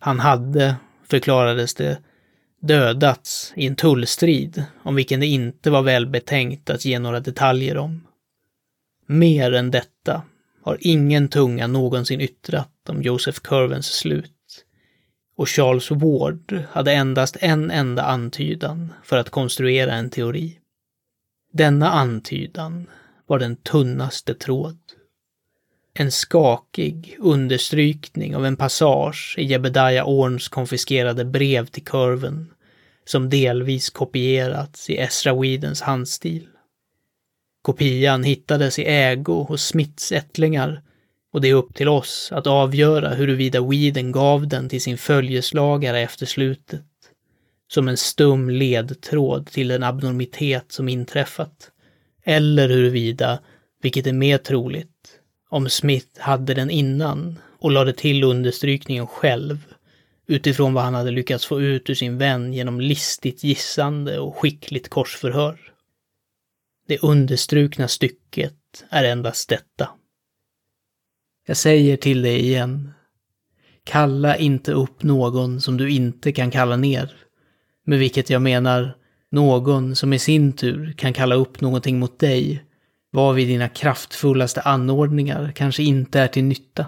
Han 0.00 0.20
hade, 0.20 0.76
förklarades 1.10 1.74
det, 1.74 1.98
dödats 2.60 3.52
i 3.56 3.66
en 3.66 3.76
tullstrid 3.76 4.64
om 4.82 4.94
vilken 4.94 5.20
det 5.20 5.26
inte 5.26 5.70
var 5.70 5.82
välbetänkt 5.82 6.70
att 6.70 6.84
ge 6.84 6.98
några 6.98 7.20
detaljer 7.20 7.76
om. 7.76 8.06
Mer 9.06 9.52
än 9.52 9.70
detta 9.70 10.22
har 10.62 10.78
ingen 10.80 11.28
tunga 11.28 11.66
någonsin 11.66 12.20
yttrat 12.20 12.88
om 12.88 13.02
Joseph 13.02 13.40
Curvens 13.40 13.86
slut 13.86 14.64
och 15.36 15.48
Charles 15.48 15.90
Ward 15.90 16.64
hade 16.70 16.92
endast 16.92 17.36
en 17.40 17.70
enda 17.70 18.02
antydan 18.02 18.92
för 19.02 19.16
att 19.16 19.30
konstruera 19.30 19.92
en 19.92 20.10
teori. 20.10 20.58
Denna 21.52 21.90
antydan 21.90 22.86
var 23.26 23.38
den 23.38 23.56
tunnaste 23.56 24.34
tråd. 24.34 24.78
En 26.00 26.10
skakig 26.10 27.16
understrykning 27.18 28.36
av 28.36 28.46
en 28.46 28.56
passage 28.56 29.34
i 29.38 29.44
Jebediah 29.44 30.08
Orns 30.08 30.48
konfiskerade 30.48 31.24
brev 31.24 31.66
till 31.66 31.84
kurven, 31.84 32.50
som 33.04 33.30
delvis 33.30 33.90
kopierats 33.90 34.90
i 34.90 34.98
Ezra 34.98 35.34
Whedons 35.34 35.80
handstil. 35.80 36.46
Kopian 37.62 38.22
hittades 38.22 38.78
i 38.78 38.84
ägo 38.84 39.42
hos 39.42 39.66
Smiths 39.66 40.12
ättlingar 40.12 40.82
och 41.32 41.40
det 41.40 41.48
är 41.48 41.54
upp 41.54 41.74
till 41.74 41.88
oss 41.88 42.28
att 42.32 42.46
avgöra 42.46 43.14
huruvida 43.14 43.60
Weeden 43.60 44.12
gav 44.12 44.48
den 44.48 44.68
till 44.68 44.82
sin 44.82 44.98
följeslagare 44.98 46.00
efter 46.00 46.26
slutet. 46.26 46.84
Som 47.68 47.88
en 47.88 47.96
stum 47.96 48.50
ledtråd 48.50 49.46
till 49.46 49.68
den 49.68 49.82
abnormitet 49.82 50.72
som 50.72 50.88
inträffat. 50.88 51.70
Eller 52.24 52.68
huruvida, 52.68 53.38
vilket 53.82 54.06
är 54.06 54.12
mer 54.12 54.38
troligt, 54.38 54.97
om 55.48 55.68
Smith 55.68 56.20
hade 56.20 56.54
den 56.54 56.70
innan 56.70 57.38
och 57.58 57.70
lade 57.70 57.92
till 57.92 58.24
understrykningen 58.24 59.06
själv 59.06 59.74
utifrån 60.26 60.74
vad 60.74 60.84
han 60.84 60.94
hade 60.94 61.10
lyckats 61.10 61.46
få 61.46 61.60
ut 61.60 61.90
ur 61.90 61.94
sin 61.94 62.18
vän 62.18 62.52
genom 62.52 62.80
listigt 62.80 63.44
gissande 63.44 64.18
och 64.18 64.36
skickligt 64.36 64.88
korsförhör. 64.88 65.72
Det 66.88 66.98
understrukna 66.98 67.88
stycket 67.88 68.54
är 68.90 69.04
endast 69.04 69.48
detta. 69.48 69.88
Jag 71.46 71.56
säger 71.56 71.96
till 71.96 72.22
dig 72.22 72.40
igen. 72.40 72.92
Kalla 73.84 74.36
inte 74.36 74.72
upp 74.72 75.02
någon 75.02 75.60
som 75.60 75.76
du 75.76 75.90
inte 75.90 76.32
kan 76.32 76.50
kalla 76.50 76.76
ner. 76.76 77.16
Med 77.84 77.98
vilket 77.98 78.30
jag 78.30 78.42
menar 78.42 78.96
någon 79.30 79.96
som 79.96 80.12
i 80.12 80.18
sin 80.18 80.52
tur 80.52 80.92
kan 80.92 81.12
kalla 81.12 81.34
upp 81.34 81.60
någonting 81.60 81.98
mot 81.98 82.18
dig, 82.18 82.64
varvid 83.12 83.48
dina 83.48 83.68
kraftfullaste 83.68 84.60
anordningar 84.60 85.52
kanske 85.54 85.82
inte 85.82 86.20
är 86.20 86.28
till 86.28 86.44
nytta. 86.44 86.86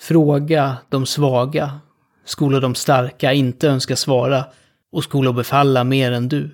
Fråga 0.00 0.76
de 0.88 1.06
svaga, 1.06 1.80
skola 2.24 2.60
de 2.60 2.74
starka 2.74 3.32
inte 3.32 3.68
önska 3.68 3.96
svara 3.96 4.44
och 4.92 5.04
skola 5.04 5.32
befalla 5.32 5.84
mer 5.84 6.12
än 6.12 6.28
du. 6.28 6.50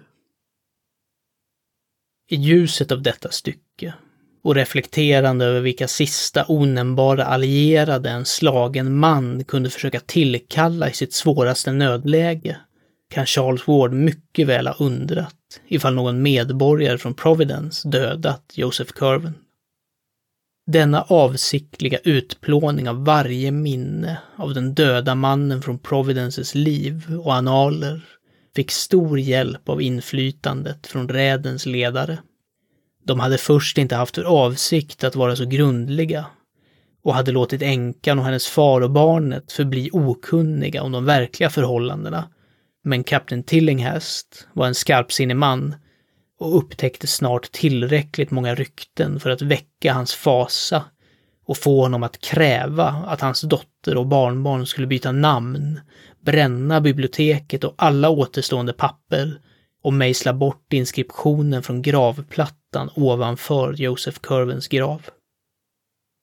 I 2.31 2.37
ljuset 2.37 2.93
av 2.93 3.03
detta 3.03 3.31
stycke 3.31 3.95
och 4.43 4.55
reflekterande 4.55 5.45
över 5.45 5.61
vilka 5.61 5.89
sista 5.89 6.45
onämnbara 6.49 7.25
allierade 7.25 8.11
en 8.11 8.25
slagen 8.25 8.97
man 8.97 9.45
kunde 9.45 9.71
försöka 9.71 10.01
tillkalla 10.01 10.91
i 10.91 10.93
sitt 10.93 11.13
svåraste 11.15 11.73
nödläge, 11.73 12.57
kan 13.11 13.27
Charles 13.27 13.69
Ward 13.69 13.93
mycket 13.93 14.47
väl 14.47 14.67
ha 14.67 14.75
undrat 14.75 15.36
ifall 15.69 15.95
någon 15.95 16.23
medborgare 16.23 16.99
från 16.99 17.15
Providence 17.15 17.89
dödat 17.89 18.53
Joseph 18.55 18.93
Curven. 18.93 19.35
Denna 20.67 21.03
avsiktliga 21.03 21.99
utplåning 22.05 22.89
av 22.89 23.05
varje 23.05 23.51
minne 23.51 24.19
av 24.37 24.55
den 24.55 24.75
döda 24.75 25.15
mannen 25.15 25.63
från 25.63 25.79
Providences 25.79 26.55
liv 26.55 27.19
och 27.25 27.33
analer 27.33 28.05
fick 28.57 28.71
stor 28.71 29.19
hjälp 29.19 29.69
av 29.69 29.83
inflytandet 29.83 30.87
från 30.87 31.09
rädens 31.09 31.67
ledare. 31.67 32.19
De 33.05 33.21
hade 33.21 33.39
först 33.39 33.79
inte 33.79 33.97
haft 33.97 34.15
för 34.15 34.25
avsikt 34.25 35.05
att 35.05 35.17
vara 35.17 35.37
så 35.37 35.45
grundliga 35.45 36.27
och 37.03 37.15
hade 37.15 37.33
låtit 37.33 37.63
änkan 37.63 38.19
och 38.19 38.25
hennes 38.25 38.47
far 38.47 38.81
och 38.81 38.91
barnet 38.91 39.53
förbli 39.53 39.91
okunniga 39.93 40.83
om 40.83 40.93
de 40.93 41.05
verkliga 41.05 41.51
förhållandena. 41.51 42.29
Men 42.89 43.05
kapten 43.05 43.43
Tillinghast 43.43 44.49
var 44.53 44.67
en 44.67 44.75
skarpsinnig 44.75 45.37
man 45.37 45.75
och 46.39 46.59
upptäckte 46.59 47.07
snart 47.07 47.53
tillräckligt 47.53 48.31
många 48.31 48.55
rykten 48.55 49.21
för 49.21 49.31
att 49.31 49.43
väcka 49.43 49.93
hans 49.93 50.15
fasa 50.15 50.85
och 51.47 51.57
få 51.57 51.83
honom 51.83 52.03
att 52.03 52.21
kräva 52.21 52.89
att 52.89 53.21
hans 53.21 53.41
dotter 53.41 53.97
och 53.97 54.07
barnbarn 54.07 54.67
skulle 54.67 54.87
byta 54.87 55.13
namn, 55.13 55.81
bränna 56.21 56.81
biblioteket 56.81 57.65
och 57.65 57.75
alla 57.77 58.09
återstående 58.09 58.73
papper 58.73 59.41
och 59.83 59.93
mejsla 59.93 60.33
bort 60.33 60.73
inskriptionen 60.73 61.63
från 61.63 61.83
gravplattan 61.83 62.91
ovanför 62.95 63.73
Joseph 63.73 64.19
Curvens 64.21 64.69
grav. 64.69 65.03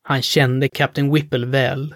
Han 0.04 0.22
kände 0.22 0.70
Kapten 0.70 1.14
Whipple 1.14 1.46
väl 1.46 1.96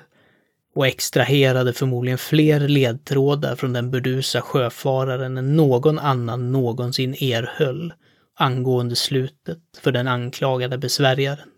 och 0.77 0.87
extraherade 0.87 1.73
förmodligen 1.73 2.17
fler 2.17 2.59
ledtrådar 2.67 3.55
från 3.55 3.73
den 3.73 3.91
burdusa 3.91 4.41
sjöfararen 4.41 5.37
än 5.37 5.55
någon 5.55 5.99
annan 5.99 6.51
någonsin 6.51 7.13
erhöll 7.13 7.93
angående 8.35 8.95
slutet 8.95 9.59
för 9.81 9.91
den 9.91 10.07
anklagade 10.07 10.77
besvärjaren. 10.77 11.49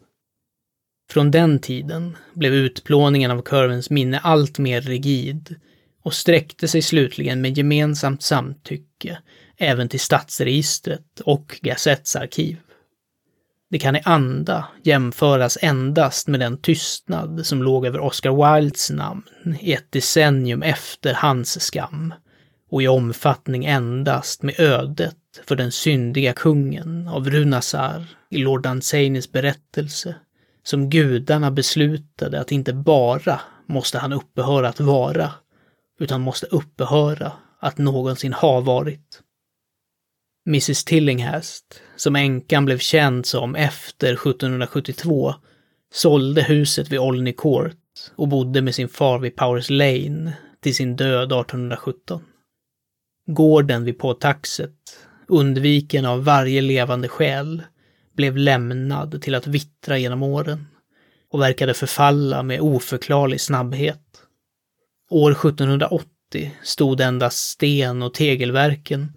Från 1.11 1.31
den 1.31 1.59
tiden 1.59 2.17
blev 2.33 2.53
utplåningen 2.53 3.31
av 3.31 3.41
Curvens 3.41 3.89
minne 3.89 4.19
allt 4.19 4.59
mer 4.59 4.81
rigid 4.81 5.55
och 6.03 6.13
sträckte 6.13 6.67
sig 6.67 6.81
slutligen 6.81 7.41
med 7.41 7.57
gemensamt 7.57 8.23
samtycke 8.23 9.17
även 9.57 9.89
till 9.89 9.99
stadsregistret 9.99 11.19
och 11.25 11.59
Gazetts 11.61 12.15
arkiv. 12.15 12.57
Det 13.71 13.79
kan 13.79 13.95
i 13.95 14.01
anda 14.05 14.67
jämföras 14.83 15.57
endast 15.61 16.27
med 16.27 16.39
den 16.39 16.57
tystnad 16.57 17.45
som 17.45 17.63
låg 17.63 17.85
över 17.85 17.99
Oscar 17.99 18.55
Wildes 18.55 18.89
namn 18.89 19.23
i 19.59 19.73
ett 19.73 19.91
decennium 19.91 20.63
efter 20.63 21.13
hans 21.13 21.61
skam 21.61 22.13
och 22.71 22.83
i 22.83 22.87
omfattning 22.87 23.65
endast 23.65 24.43
med 24.43 24.59
ödet 24.59 25.15
för 25.45 25.55
den 25.55 25.71
syndiga 25.71 26.33
kungen 26.33 27.07
av 27.07 27.29
Runasar 27.29 28.05
i 28.29 28.37
Lord 28.37 28.63
Danzainis 28.63 29.31
berättelse, 29.31 30.15
som 30.63 30.89
gudarna 30.89 31.51
beslutade 31.51 32.39
att 32.41 32.51
inte 32.51 32.73
bara 32.73 33.41
måste 33.65 33.99
han 33.99 34.13
upphöra 34.13 34.69
att 34.69 34.79
vara, 34.79 35.31
utan 35.99 36.21
måste 36.21 36.45
upphöra 36.45 37.31
att 37.59 37.77
någonsin 37.77 38.33
ha 38.33 38.59
varit. 38.59 39.21
Mrs 40.49 40.85
Tillinghast, 40.85 41.81
som 41.95 42.15
änkan 42.15 42.65
blev 42.65 42.77
känd 42.77 43.25
som 43.25 43.55
efter 43.55 44.13
1772, 44.13 45.33
sålde 45.93 46.43
huset 46.43 46.89
vid 46.91 46.99
Olney 46.99 47.33
Court 47.33 47.75
och 48.15 48.27
bodde 48.27 48.61
med 48.61 48.75
sin 48.75 48.89
far 48.89 49.19
vid 49.19 49.35
Powers 49.35 49.69
Lane 49.69 50.33
till 50.59 50.75
sin 50.75 50.95
död 50.95 51.31
1817. 51.31 52.21
Gården 53.25 53.83
vid 53.83 53.99
Påtaxet, 53.99 54.75
undviken 55.27 56.05
av 56.05 56.23
varje 56.23 56.61
levande 56.61 57.07
själ, 57.07 57.63
blev 58.15 58.37
lämnad 58.37 59.21
till 59.21 59.35
att 59.35 59.47
vittra 59.47 59.97
genom 59.97 60.23
åren 60.23 60.67
och 61.31 61.41
verkade 61.41 61.73
förfalla 61.73 62.43
med 62.43 62.61
oförklarlig 62.61 63.41
snabbhet. 63.41 64.21
År 65.09 65.31
1780 65.31 66.51
stod 66.63 67.01
endast 67.01 67.49
sten 67.49 68.01
och 68.01 68.13
tegelverken 68.13 69.11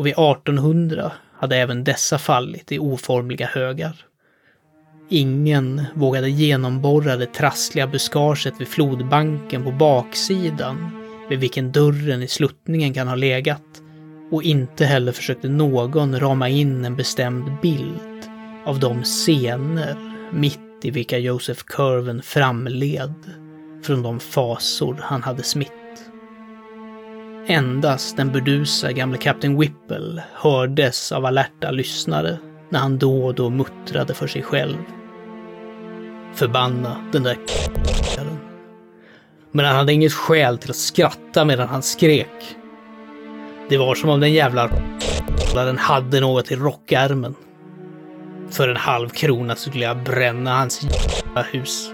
och 0.00 0.06
vid 0.06 0.12
1800 0.12 1.12
hade 1.38 1.56
även 1.56 1.84
dessa 1.84 2.18
fallit 2.18 2.72
i 2.72 2.78
oformliga 2.78 3.46
högar. 3.46 3.96
Ingen 5.08 5.84
vågade 5.94 6.30
genomborra 6.30 7.16
det 7.16 7.34
trassliga 7.34 7.86
buskaget 7.86 8.54
vid 8.58 8.68
flodbanken 8.68 9.64
på 9.64 9.72
baksidan 9.72 10.90
vid 11.28 11.40
vilken 11.40 11.72
dörren 11.72 12.22
i 12.22 12.28
sluttningen 12.28 12.94
kan 12.94 13.08
ha 13.08 13.14
legat 13.14 13.82
och 14.30 14.42
inte 14.42 14.84
heller 14.84 15.12
försökte 15.12 15.48
någon 15.48 16.20
rama 16.20 16.48
in 16.48 16.84
en 16.84 16.96
bestämd 16.96 17.60
bild 17.62 18.24
av 18.64 18.80
de 18.80 19.02
scener 19.02 19.96
mitt 20.32 20.60
i 20.82 20.90
vilka 20.90 21.18
Joseph 21.18 21.62
Curven 21.66 22.22
framled 22.22 23.14
från 23.82 24.02
de 24.02 24.20
fasor 24.20 24.96
han 25.02 25.22
hade 25.22 25.42
smitt. 25.42 25.79
Endast 27.50 28.16
den 28.16 28.32
burdusa 28.32 28.92
gamle 28.92 29.18
kapten 29.18 29.58
Whipple 29.58 30.22
hördes 30.32 31.12
av 31.12 31.26
alerta 31.26 31.70
lyssnare 31.70 32.38
när 32.68 32.78
han 32.78 32.98
då 32.98 33.24
och 33.24 33.34
då 33.34 33.50
muttrade 33.50 34.14
för 34.14 34.26
sig 34.26 34.42
själv. 34.42 34.76
Förbanna 36.34 36.96
den 37.12 37.22
där 37.22 37.36
Men 39.52 39.64
han 39.64 39.76
hade 39.76 39.92
inget 39.92 40.12
skäl 40.12 40.58
till 40.58 40.70
att 40.70 40.76
skratta 40.76 41.44
medan 41.44 41.68
han 41.68 41.82
skrek. 41.82 42.56
Det 43.68 43.76
var 43.76 43.94
som 43.94 44.10
om 44.10 44.20
den 44.20 44.32
jävla 44.32 44.70
den 45.54 45.78
hade 45.78 46.20
något 46.20 46.52
i 46.52 46.56
rockärmen. 46.56 47.34
För 48.50 48.68
en 48.68 48.76
halv 48.76 49.08
krona 49.08 49.56
skulle 49.56 49.84
jag 49.84 50.04
bränna 50.04 50.58
hans 50.58 50.82
jävla 50.82 51.42
hus. 51.42 51.90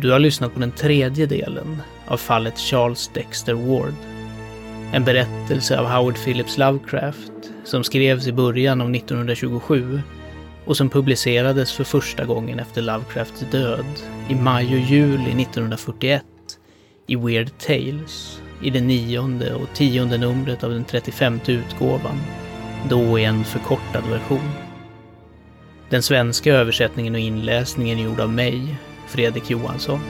Du 0.00 0.10
har 0.10 0.18
lyssnat 0.18 0.54
på 0.54 0.60
den 0.60 0.72
tredje 0.72 1.26
delen 1.26 1.82
av 2.06 2.16
fallet 2.16 2.58
Charles 2.58 3.10
Dexter 3.14 3.54
Ward. 3.54 3.94
En 4.92 5.04
berättelse 5.04 5.78
av 5.78 5.86
Howard 5.86 6.14
Phillips 6.24 6.58
Lovecraft 6.58 7.32
som 7.64 7.84
skrevs 7.84 8.26
i 8.26 8.32
början 8.32 8.80
av 8.80 8.94
1927 8.94 10.00
och 10.64 10.76
som 10.76 10.90
publicerades 10.90 11.72
för 11.72 11.84
första 11.84 12.24
gången 12.24 12.58
efter 12.58 12.82
Lovecrafts 12.82 13.44
död 13.50 13.84
i 14.28 14.34
maj 14.34 14.66
och 14.66 14.90
juli 14.90 15.42
1941 15.42 16.24
i 17.06 17.16
Weird 17.16 17.50
Tales 17.58 18.40
i 18.62 18.70
det 18.70 18.80
nionde 18.80 19.54
och 19.54 19.74
tionde 19.74 20.18
numret 20.18 20.64
av 20.64 20.70
den 20.70 20.84
35 20.84 21.40
utgåvan, 21.46 22.20
då 22.88 23.18
i 23.18 23.24
en 23.24 23.44
förkortad 23.44 24.04
version. 24.10 24.50
Den 25.90 26.02
svenska 26.02 26.54
översättningen 26.54 27.14
och 27.14 27.20
inläsningen 27.20 27.98
är 27.98 28.04
gjord 28.04 28.20
av 28.20 28.32
mig, 28.32 28.76
Fredrik 29.10 29.50
Johansson. 29.50 30.00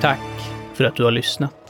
Tack 0.00 0.18
för 0.74 0.84
att 0.84 0.96
du 0.96 1.04
har 1.04 1.10
lyssnat. 1.10 1.61